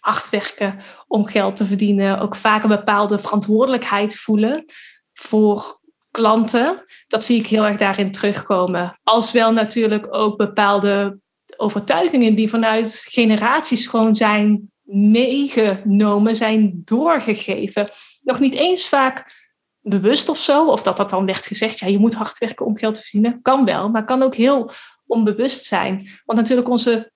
[0.00, 2.20] hard werken om geld te verdienen.
[2.20, 4.64] Ook vaak een bepaalde verantwoordelijkheid voelen
[5.12, 6.84] voor klanten.
[7.06, 9.00] Dat zie ik heel erg daarin terugkomen.
[9.02, 11.18] Als wel natuurlijk ook bepaalde
[11.56, 17.88] overtuigingen die vanuit generaties gewoon zijn meegenomen, zijn doorgegeven.
[18.22, 19.44] Nog niet eens vaak
[19.80, 20.66] bewust of zo.
[20.66, 23.42] Of dat dat dan werd gezegd, ja, je moet hard werken om geld te verdienen.
[23.42, 24.70] Kan wel, maar kan ook heel
[25.06, 26.08] onbewust zijn.
[26.24, 27.12] Want natuurlijk onze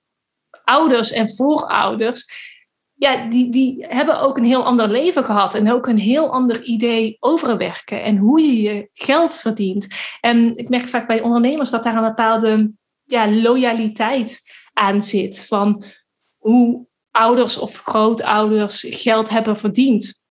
[0.65, 2.49] ouders en voorouders,
[2.95, 5.55] ja, die, die hebben ook een heel ander leven gehad.
[5.55, 9.87] En ook een heel ander idee over werken en hoe je je geld verdient.
[10.21, 12.73] En ik merk vaak bij ondernemers dat daar een bepaalde
[13.11, 14.41] ja, loyaliteit
[14.73, 15.47] aan zit.
[15.47, 15.85] Van
[16.37, 20.25] hoe ouders of grootouders geld hebben verdiend.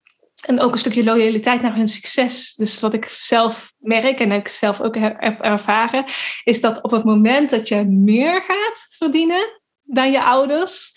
[0.45, 2.53] En ook een stukje loyaliteit naar hun succes.
[2.55, 6.03] Dus wat ik zelf merk en ik zelf ook heb ervaren,
[6.43, 10.95] is dat op het moment dat je meer gaat verdienen dan je ouders,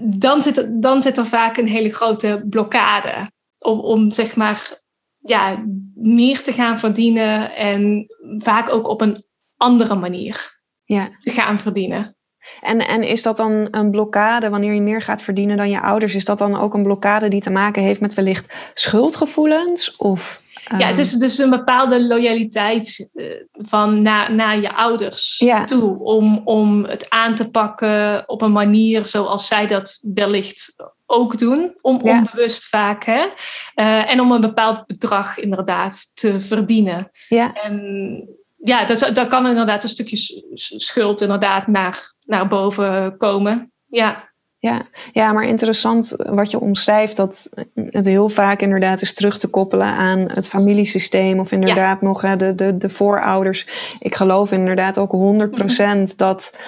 [0.00, 4.80] dan zit, er, dan zit er vaak een hele grote blokkade om, om zeg maar
[5.18, 5.64] ja,
[5.94, 8.06] meer te gaan verdienen en
[8.38, 9.24] vaak ook op een
[9.56, 10.59] andere manier
[10.94, 11.08] ja.
[11.20, 12.16] te gaan verdienen.
[12.60, 16.14] En, en is dat dan een blokkade wanneer je meer gaat verdienen dan je ouders?
[16.14, 19.96] Is dat dan ook een blokkade die te maken heeft met wellicht schuldgevoelens?
[19.96, 20.42] Of,
[20.78, 25.64] Ja, het is dus een bepaalde loyaliteit eh, van naar, naar je ouders ja.
[25.64, 25.98] toe.
[25.98, 30.74] Om, om het aan te pakken op een manier zoals zij dat wellicht
[31.06, 31.74] ook doen.
[31.80, 32.18] Om, Ja.
[32.18, 33.04] Onbewust vaak.
[33.04, 33.26] Hè?
[33.74, 37.10] Eh, en om een bepaald bedrag inderdaad te verdienen.
[37.28, 40.16] Ja, En ja, dat, dat kan inderdaad een stukje
[40.54, 43.72] schuld inderdaad naar, naar boven komen.
[43.86, 44.30] Ja,
[44.60, 44.82] ja.
[45.12, 49.86] ja, maar interessant wat je omschrijft, dat het heel vaak inderdaad is terug te koppelen
[49.86, 53.66] aan het familiesysteem of inderdaad nog hè, de, de, de voorouders.
[53.98, 56.58] Ik geloof inderdaad ook 100% dat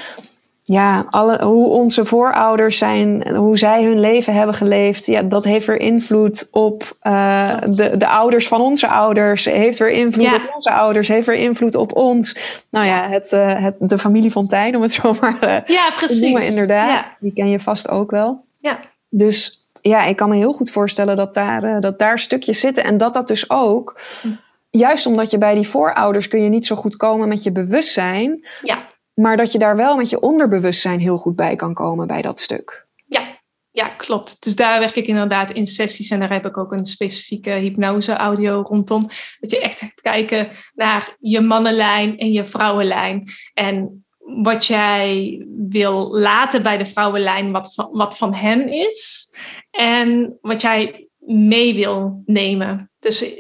[0.65, 5.67] ja, alle, hoe onze voorouders zijn, hoe zij hun leven hebben geleefd, ja, dat heeft
[5.67, 10.35] weer invloed op uh, de, de ouders van onze ouders, heeft weer invloed Ja.
[10.35, 12.39] op onze ouders, heeft weer invloed op ons.
[12.71, 15.93] Nou ja, het, uh, het, de familie Fontijn, om het zo maar uh, ja te
[15.97, 16.21] precies.
[16.21, 17.05] noemen, inderdaad.
[17.05, 17.17] Ja.
[17.21, 18.45] Die ken je vast ook wel.
[18.59, 18.79] Ja.
[19.09, 22.85] Dus ja, ik kan me heel goed voorstellen dat daar, dat daar stukjes zitten.
[22.85, 24.29] En dat dat dus ook, Hm.
[24.71, 28.47] juist omdat je bij die voorouders kun je niet zo goed komen met je bewustzijn.
[28.63, 28.91] Ja.
[29.15, 32.41] Maar dat je daar wel met je onderbewustzijn heel goed bij kan komen bij dat
[32.41, 32.87] stuk.
[33.07, 33.41] Ja,
[33.71, 34.43] ja, klopt.
[34.43, 38.63] Dus daar werk ik inderdaad in sessies en daar heb ik ook een specifieke hypnose-audio
[38.67, 39.09] rondom.
[39.41, 43.31] Dat je echt gaat kijken naar je mannenlijn en je vrouwenlijn.
[43.55, 49.35] En wat jij wil laten bij de vrouwenlijn, wat van, wat van hen is.
[49.71, 52.91] En wat jij mee wil nemen.
[52.99, 53.35] Dus,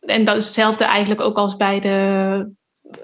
[0.00, 2.52] en dat is hetzelfde eigenlijk ook als bij de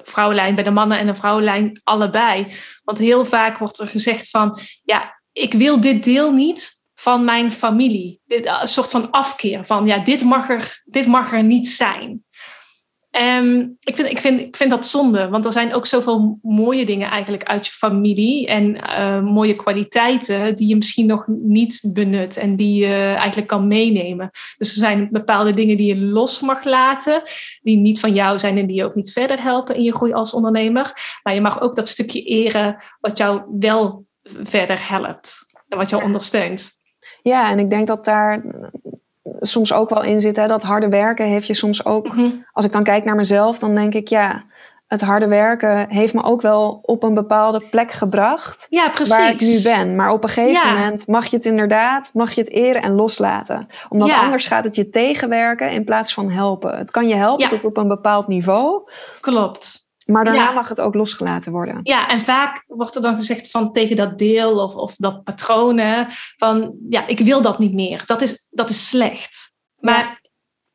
[0.02, 2.46] vrouwenlijn, bij de mannen en de vrouwenlijn, allebei.
[2.84, 7.52] Want heel vaak wordt er gezegd van, ja, ik wil dit deel niet van mijn
[7.52, 8.20] familie.
[8.24, 12.24] Dit, een soort van afkeer van, ja, dit mag er, dit mag er niet zijn.
[13.18, 16.86] Um, ik, vind, ik, vind, ik vind dat zonde, want er zijn ook zoveel mooie
[16.86, 22.36] dingen eigenlijk uit je familie en uh, mooie kwaliteiten die je misschien nog niet benut
[22.36, 24.30] en die je eigenlijk kan meenemen.
[24.56, 27.22] Dus er zijn bepaalde dingen die je los mag laten,
[27.62, 30.12] die niet van jou zijn en die je ook niet verder helpen in je groei
[30.12, 30.92] als ondernemer.
[31.22, 34.06] Maar je mag ook dat stukje eren wat jou wel
[34.42, 36.70] verder helpt en wat jou ondersteunt.
[37.22, 38.44] Ja, en ik denk dat daar
[39.40, 40.36] soms ook wel in zit.
[40.36, 42.08] Hè, dat harde werken heeft je soms ook.
[42.08, 42.30] Mhm.
[42.52, 44.42] Als ik dan kijk naar mezelf, dan denk ik ja.
[44.86, 48.66] Het harde werken heeft me ook wel op een bepaalde plek gebracht.
[48.70, 49.16] Ja, precies.
[49.16, 49.96] Waar ik nu ben.
[49.96, 50.72] Maar op een gegeven Ja.
[50.72, 53.66] moment mag je het inderdaad, mag je het eren en loslaten.
[53.88, 54.20] Omdat Ja.
[54.20, 56.78] anders gaat het je tegenwerken in plaats van helpen.
[56.78, 57.48] Het kan je helpen Ja.
[57.48, 58.90] tot op een bepaald niveau.
[59.20, 59.89] Klopt.
[60.10, 60.52] Maar daarna Ja.
[60.52, 61.80] mag het ook losgelaten worden.
[61.82, 66.06] Ja, en vaak wordt er dan gezegd van tegen dat deel of, of dat patroon,
[66.36, 68.02] van ja, ik wil dat niet meer.
[68.06, 69.52] Dat is, dat is slecht.
[69.78, 70.20] Maar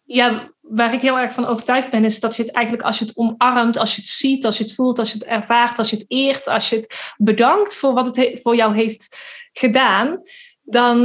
[0.04, 0.54] ja.
[0.62, 3.18] waar ik heel erg van overtuigd ben, is dat je het eigenlijk als je het
[3.18, 5.96] omarmt, als je het ziet, als je het voelt, als je het ervaart, als je
[5.96, 9.18] het eert, als je het bedankt voor wat het he- voor jou heeft
[9.54, 10.22] gedaan,
[10.62, 10.98] dan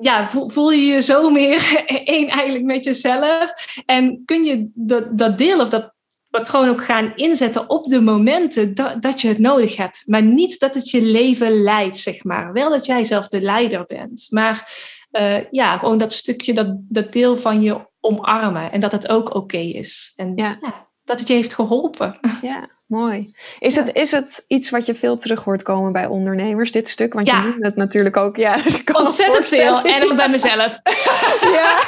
[0.00, 3.52] ja, voel, voel je je zo meer één eigenlijk met jezelf.
[3.86, 5.94] En kun je dat, dat deel of dat
[6.38, 10.02] patroon ook gaan inzetten op de momenten dat, dat je het nodig hebt.
[10.06, 12.52] Maar niet dat het je leven leidt, zeg maar.
[12.52, 14.26] Wel dat jij zelf de leider bent.
[14.30, 14.72] Maar
[15.10, 18.72] eh, ja, gewoon dat stukje, dat, dat deel van je omarmen.
[18.72, 20.12] En dat het ook oké is.
[20.16, 20.58] En Ja.
[20.60, 22.18] ja, dat het je heeft geholpen.
[22.42, 23.34] Ja, mooi.
[23.58, 23.82] Is, Ja.
[23.84, 27.12] het, is het iets wat je veel terug hoort komen bij ondernemers, dit stuk?
[27.12, 27.36] Want Ja.
[27.42, 28.36] je noemt het natuurlijk ook.
[28.36, 29.80] Ja, dus Ontzettend veel.
[29.82, 30.80] En ook bij mezelf.
[31.58, 31.78] Ja,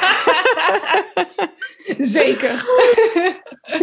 [1.99, 2.65] Zeker.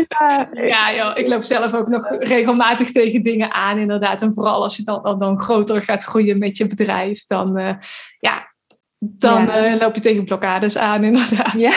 [0.09, 4.23] ja, Ja, joh, ik loop zelf ook nog regelmatig tegen dingen aan, inderdaad.
[4.23, 7.75] En vooral als je dan, dan, dan groter gaat groeien met je bedrijf, dan, eh,
[8.19, 8.53] ja,
[8.99, 11.53] dan eh, loop je tegen blokkades aan, inderdaad.
[11.53, 11.73] ja.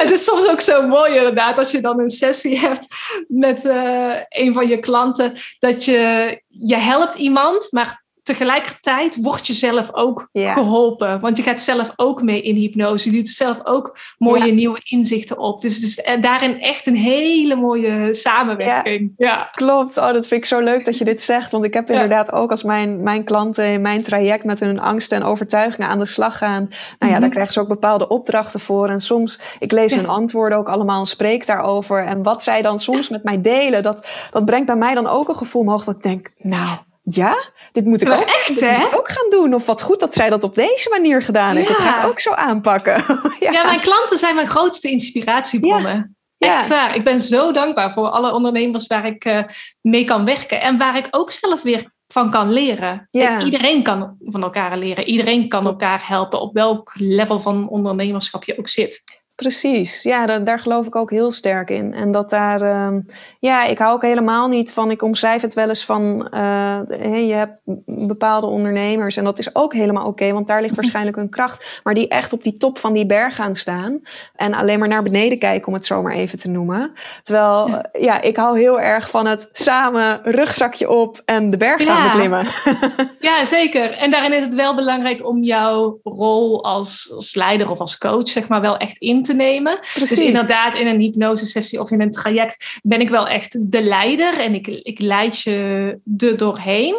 [0.02, 2.86] Het is soms ook zo mooi, inderdaad, als je dan een sessie hebt
[3.28, 9.52] met eh, een van je klanten, dat je, je helpt iemand, maar tegelijkertijd word je
[9.52, 11.20] zelf ook geholpen.
[11.20, 13.10] Want je gaat zelf ook mee in hypnose.
[13.10, 15.60] Je doet zelf ook mooie nieuwe inzichten op.
[15.60, 19.12] Dus het is eh, daarin echt een hele mooie samenwerking.
[19.16, 19.48] Ja.
[19.52, 21.52] Klopt, oh, dat vind ik zo leuk dat je dit zegt.
[21.52, 25.16] Want ik heb inderdaad ook als mijn, mijn klanten in mijn traject met hun angsten
[25.18, 26.68] en overtuigingen aan de slag gaan.
[26.68, 27.20] Nou ja, Mhm.
[27.20, 28.88] daar krijgen ze ook bepaalde opdrachten voor.
[28.88, 32.04] En soms, ik lees hun antwoorden ook allemaal en spreek daarover.
[32.04, 35.28] En wat zij dan soms met mij delen, dat, dat brengt bij mij dan ook
[35.28, 36.68] een gevoel omhoog dat ik denk, nou
[37.14, 37.34] ja,
[37.72, 38.78] dit moet ik Maar ook, echt, dit hè?
[38.78, 39.54] moet ik ook gaan doen.
[39.54, 41.68] Of wat goed dat zij dat op deze manier gedaan heeft.
[41.68, 42.94] Dat ga ik ook zo aanpakken.
[43.40, 43.50] ja.
[43.50, 43.64] Ja.
[43.64, 46.16] mijn klanten zijn mijn grootste inspiratiebronnen.
[46.36, 46.60] Ja.
[46.60, 46.94] Echt waar.
[46.94, 49.42] Ik ben zo dankbaar voor alle ondernemers waar ik eh,
[49.80, 50.60] mee kan werken.
[50.60, 53.08] En waar ik ook zelf weer van kan leren.
[53.44, 55.04] Iedereen kan van elkaar leren.
[55.04, 59.19] Iedereen kan elkaar helpen op welk level van ondernemerschap je ook zit.
[59.40, 61.94] Precies, ja, da- daar geloof ik ook heel sterk in.
[61.94, 63.00] En dat daar, ehm,
[63.38, 66.40] ja, ik hou ook helemaal niet van, ik omschrijf het wel eens van, eh,
[66.88, 67.52] hey, je hebt
[67.86, 71.94] bepaalde ondernemers en dat is ook helemaal oké, want daar ligt waarschijnlijk hun kracht, maar
[71.94, 74.00] die echt op die top van die berg gaan staan
[74.36, 76.92] en alleen maar naar beneden kijken, om het zo maar even te noemen.
[77.22, 77.74] Terwijl, Ja.
[77.92, 81.96] ja, ja ik hou heel erg van het samen rugzakje op en de berg gaan
[82.04, 82.12] Ja.
[82.12, 82.46] beklimmen.
[83.20, 83.92] Ja, zeker.
[83.92, 88.28] En daarin is het wel belangrijk om jouw rol als, als leider of als coach,
[88.28, 89.78] zeg maar, wel echt in te nemen.
[89.80, 90.08] Precies.
[90.08, 94.40] Dus inderdaad, in een hypnosesessie of in een traject ben ik wel echt de leider
[94.40, 96.94] en ik, ik leid je er doorheen.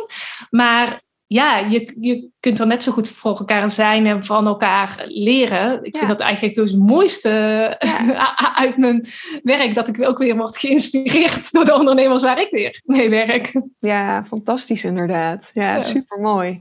[0.49, 5.03] Maar ja, je, je kunt er net zo goed voor elkaar zijn en van elkaar
[5.07, 5.83] leren.
[5.83, 5.99] Ik Ja.
[5.99, 7.29] vind dat eigenlijk dus het mooiste
[8.55, 9.05] uit mijn
[9.43, 13.51] werk, dat ik ook weer word geïnspireerd door de ondernemers waar ik weer mee werk.
[13.79, 15.51] Ja, fantastisch inderdaad.
[15.53, 15.81] Ja, Ja.
[15.81, 16.59] super mooi.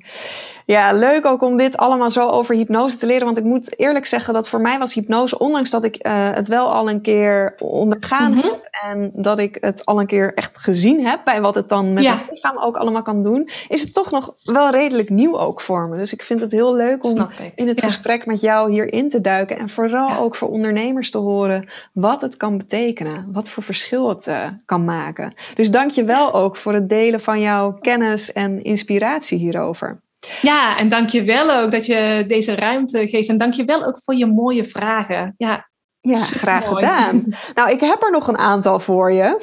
[0.66, 3.24] Ja, leuk ook om dit allemaal zo over hypnose te leren.
[3.24, 6.48] Want ik moet eerlijk zeggen dat voor mij was hypnose, ondanks dat ik eh, het
[6.48, 8.40] wel al een keer ondergaan Mhm.
[8.46, 11.92] heb en dat ik het al een keer echt gezien heb bij wat het dan
[11.92, 12.16] met Ja.
[12.18, 15.88] het lichaam ook allemaal kan doen, is het toch nog wel redelijk nieuw ook voor
[15.88, 15.96] me.
[15.96, 17.86] Dus ik vind het heel leuk om in het Ja.
[17.86, 19.58] gesprek met jou hierin te duiken.
[19.58, 20.16] En vooral Ja.
[20.18, 23.28] ook voor ondernemers te horen wat het kan betekenen.
[23.32, 25.34] Wat voor verschil het eh, kan maken.
[25.54, 30.00] Dus dank je wel ook voor het delen van jouw kennis en inspiratie hierover.
[30.42, 33.28] Ja, en dank je wel ook dat je deze ruimte geeft.
[33.28, 35.34] En dank je wel ook voor je mooie vragen.
[35.36, 35.68] Ja,
[36.00, 37.24] Ja, graag gedaan.
[37.54, 39.36] Nou, ik heb er nog een aantal voor je.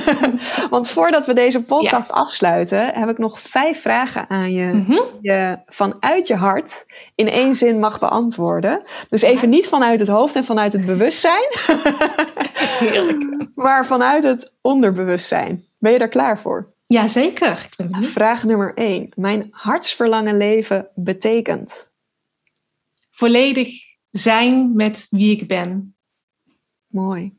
[0.70, 4.98] Want voordat we deze podcast afsluiten, heb ik nog vijf vragen aan je Mhm.
[5.20, 8.82] je vanuit je hart in één zin mag beantwoorden.
[9.08, 11.48] Dus even niet vanuit het hoofd en vanuit het bewustzijn,
[12.80, 13.24] heerlijk.
[13.54, 15.64] maar vanuit het onderbewustzijn.
[15.78, 16.72] Ben je daar klaar voor?
[16.92, 17.64] Jazeker.
[17.64, 18.10] Ik ben benieuwd.
[18.10, 19.12] Vraag nummer één.
[19.16, 21.90] Mijn hartsverlangen leven betekent.
[23.10, 23.68] Volledig
[24.10, 25.96] zijn met wie ik ben.
[26.88, 27.38] Mooi.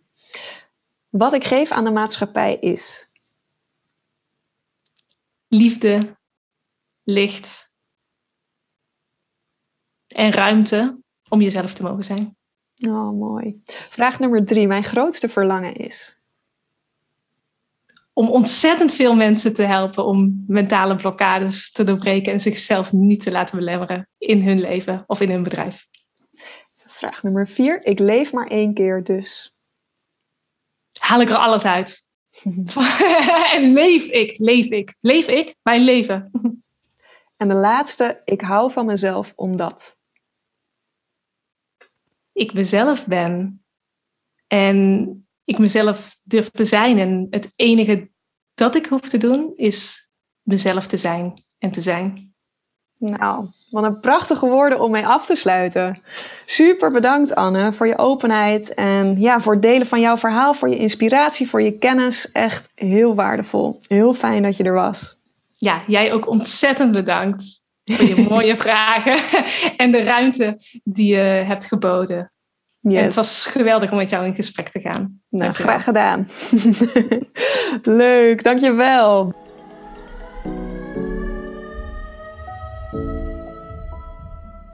[1.10, 3.12] Wat ik geef aan de maatschappij is.
[5.48, 6.18] Liefde,
[7.04, 7.74] licht
[10.08, 11.00] en ruimte
[11.30, 12.38] om jezelf te mogen zijn.
[12.76, 13.62] Oh, mooi.
[13.66, 14.68] Vraag nummer drie.
[14.68, 16.21] Mijn grootste verlangen is.
[18.14, 23.32] Om ontzettend veel mensen te helpen om mentale blokkades te doorbreken en zichzelf niet te
[23.32, 25.88] laten belemmeren in hun leven of in hun bedrijf.
[26.76, 27.86] Vraag nummer vier.
[27.86, 29.56] Ik leef maar één keer, dus.
[31.00, 32.10] Haal ik er alles uit.
[33.56, 36.32] en leef ik, leef ik, leef ik mijn leven.
[37.38, 38.22] en de laatste.
[38.26, 39.98] Ik hou van mezelf omdat.
[42.34, 43.64] Ik mezelf ben.
[44.48, 47.00] En ik mezelf durf te zijn.
[47.00, 48.10] En het enige
[48.54, 50.10] dat ik hoef te doen is
[50.42, 52.34] mezelf te zijn en te zijn.
[52.98, 56.02] Nou, wat een prachtige woorden om mee af te sluiten.
[56.46, 60.70] Super bedankt Anne voor je openheid en ja, voor het delen van jouw verhaal, voor
[60.70, 62.32] je inspiratie, voor je kennis.
[62.32, 63.80] Echt heel waardevol.
[63.88, 65.20] Heel fijn dat je er was.
[65.56, 67.44] Ja, jij ook ontzettend bedankt
[67.84, 69.18] voor je mooie vragen
[69.78, 72.32] en de ruimte die je hebt geboden.
[72.82, 73.04] Yes.
[73.04, 75.22] het was geweldig om met jou in gesprek te gaan.
[75.30, 76.28] Nou, graag gedaan.
[78.02, 79.34] Leuk, dankjewel.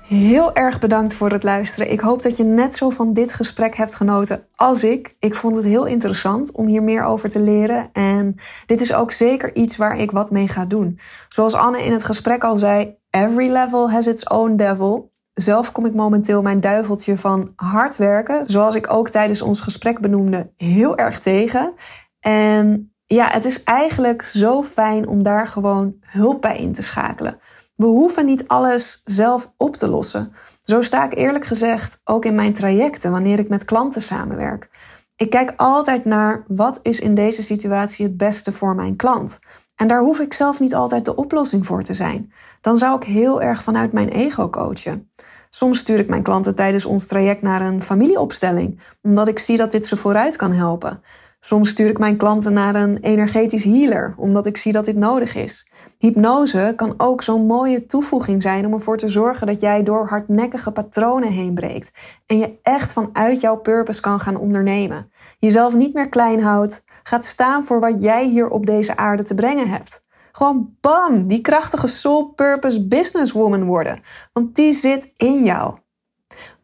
[0.07, 1.91] Heel erg bedankt voor het luisteren.
[1.91, 5.15] Ik hoop dat je net zo van dit gesprek hebt genoten als ik.
[5.19, 7.89] Ik vond het heel interessant om hier meer over te leren.
[7.93, 8.35] En
[8.65, 10.99] dit is ook zeker iets waar ik wat mee ga doen.
[11.29, 15.11] Zoals Anne in het gesprek al zei, every level has its own devil.
[15.38, 19.99] Zelf kom ik momenteel mijn duiveltje van hard werken, zoals ik ook tijdens ons gesprek
[19.99, 21.73] benoemde, heel erg tegen.
[22.19, 27.39] En ja, het is eigenlijk zo fijn om daar gewoon hulp bij in te schakelen.
[27.75, 30.33] We hoeven niet alles zelf op te lossen.
[30.63, 34.69] Zo sta ik eerlijk gezegd ook in mijn trajecten wanneer ik met klanten samenwerk.
[35.15, 39.39] Ik kijk altijd naar wat is in deze situatie het beste voor mijn klant.
[39.75, 42.31] En daar hoef ik zelf niet altijd de oplossing voor te zijn.
[42.61, 45.11] Dan zou ik heel erg vanuit mijn ego coachen.
[45.49, 49.71] Soms stuur ik mijn klanten tijdens ons traject naar een familieopstelling, omdat ik zie dat
[49.71, 51.01] dit ze vooruit kan helpen.
[51.39, 55.35] Soms stuur ik mijn klanten naar een energetisch healer, omdat ik zie dat dit nodig
[55.35, 55.71] is.
[55.97, 60.71] Hypnose kan ook zo'n mooie toevoeging zijn om ervoor te zorgen dat jij door hardnekkige
[60.71, 61.91] patronen heen breekt
[62.25, 65.11] en je echt vanuit jouw purpose kan gaan ondernemen.
[65.39, 69.35] Jezelf niet meer klein houdt, gaat staan voor wat jij hier op deze aarde te
[69.35, 70.05] brengen hebt.
[70.38, 74.01] Gewoon bam, die krachtige soul purpose businesswoman worden,
[74.33, 75.77] want die zit in jou.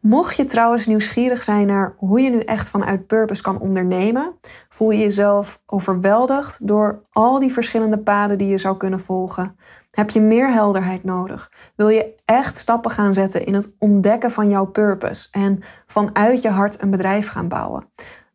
[0.00, 4.90] Mocht je trouwens nieuwsgierig zijn naar hoe je nu echt vanuit purpose kan ondernemen, voel
[4.90, 9.56] je jezelf overweldigd door al die verschillende paden die je zou kunnen volgen.
[9.90, 11.52] Heb je meer helderheid nodig?
[11.76, 16.50] Wil je echt stappen gaan zetten in het ontdekken van jouw purpose en vanuit je
[16.50, 17.86] hart een bedrijf gaan bouwen?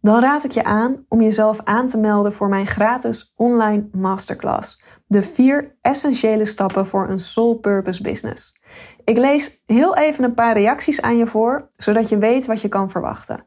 [0.02, 4.82] Dan raad ik je aan om jezelf aan te melden voor mijn gratis online masterclass.
[5.12, 8.56] De vier essentiële stappen voor een soul purpose business.
[9.04, 12.68] Ik lees heel even een paar reacties aan je voor, zodat je weet wat je
[12.68, 13.46] kan verwachten.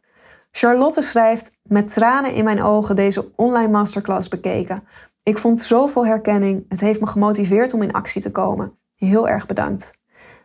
[0.50, 4.84] Charlotte schrijft: Met tranen in mijn ogen deze online masterclass bekeken.
[5.22, 6.64] Ik vond zoveel herkenning.
[6.68, 8.78] Het heeft me gemotiveerd om in actie te komen.
[8.96, 9.90] Heel erg bedankt.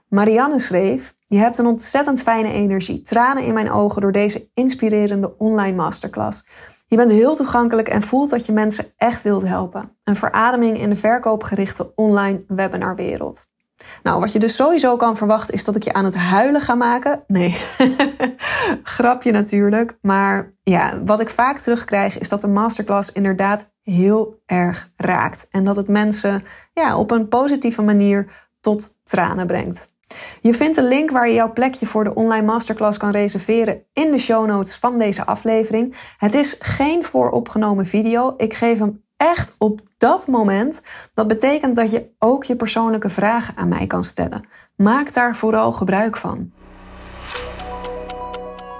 [0.09, 3.01] Marianne schreef: Je hebt een ontzettend fijne energie.
[3.01, 6.45] Tranen in mijn ogen door deze inspirerende online masterclass.
[6.89, 9.97] Je bent heel toegankelijk en voelt dat je mensen echt wilt helpen.
[10.03, 13.47] Een verademing in de verkoopgerichte online webinarwereld.
[14.03, 16.75] Nou, wat je dus sowieso kan verwachten is dat ik je aan het huilen ga
[16.75, 17.23] maken.
[17.27, 17.57] Nee,
[18.83, 19.97] grapje natuurlijk.
[20.01, 25.47] Maar ja, wat ik vaak terugkrijg is dat de masterclass inderdaad heel erg raakt.
[25.51, 29.87] En dat het mensen ja, op een positieve manier tot tranen brengt.
[30.41, 34.11] Je vindt een link waar je jouw plekje voor de online masterclass kan reserveren in
[34.11, 35.95] de show notes van deze aflevering.
[36.17, 38.33] Het is geen vooropgenomen video.
[38.37, 40.81] Ik geef hem echt op dat moment.
[41.13, 44.47] Dat betekent dat je ook je persoonlijke vragen aan mij kan stellen.
[44.75, 46.51] Maak daar vooral gebruik van.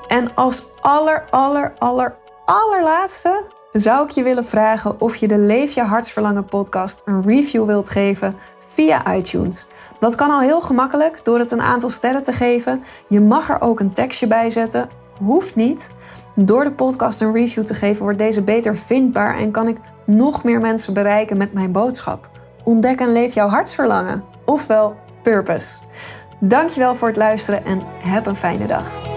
[0.08, 2.16] En als aller, aller, aller,
[2.46, 7.66] allerlaatste zou ik je willen vragen of je de Leef je hartsverlangen podcast een review
[7.66, 8.36] wilt geven
[8.74, 9.68] via iTunes.
[10.00, 12.84] Dat kan al heel gemakkelijk door het een aantal sterren te geven.
[13.08, 14.90] Je mag er ook een tekstje bij zetten.
[15.20, 15.88] Hoeft niet.
[16.36, 20.44] Door de podcast een review te geven wordt deze beter vindbaar en kan ik nog
[20.44, 22.30] meer mensen bereiken met mijn boodschap.
[22.64, 25.78] Ontdek en leef jouw hartsverlangen, ofwel purpose.
[26.40, 29.17] Dankjewel voor het luisteren en heb een fijne dag.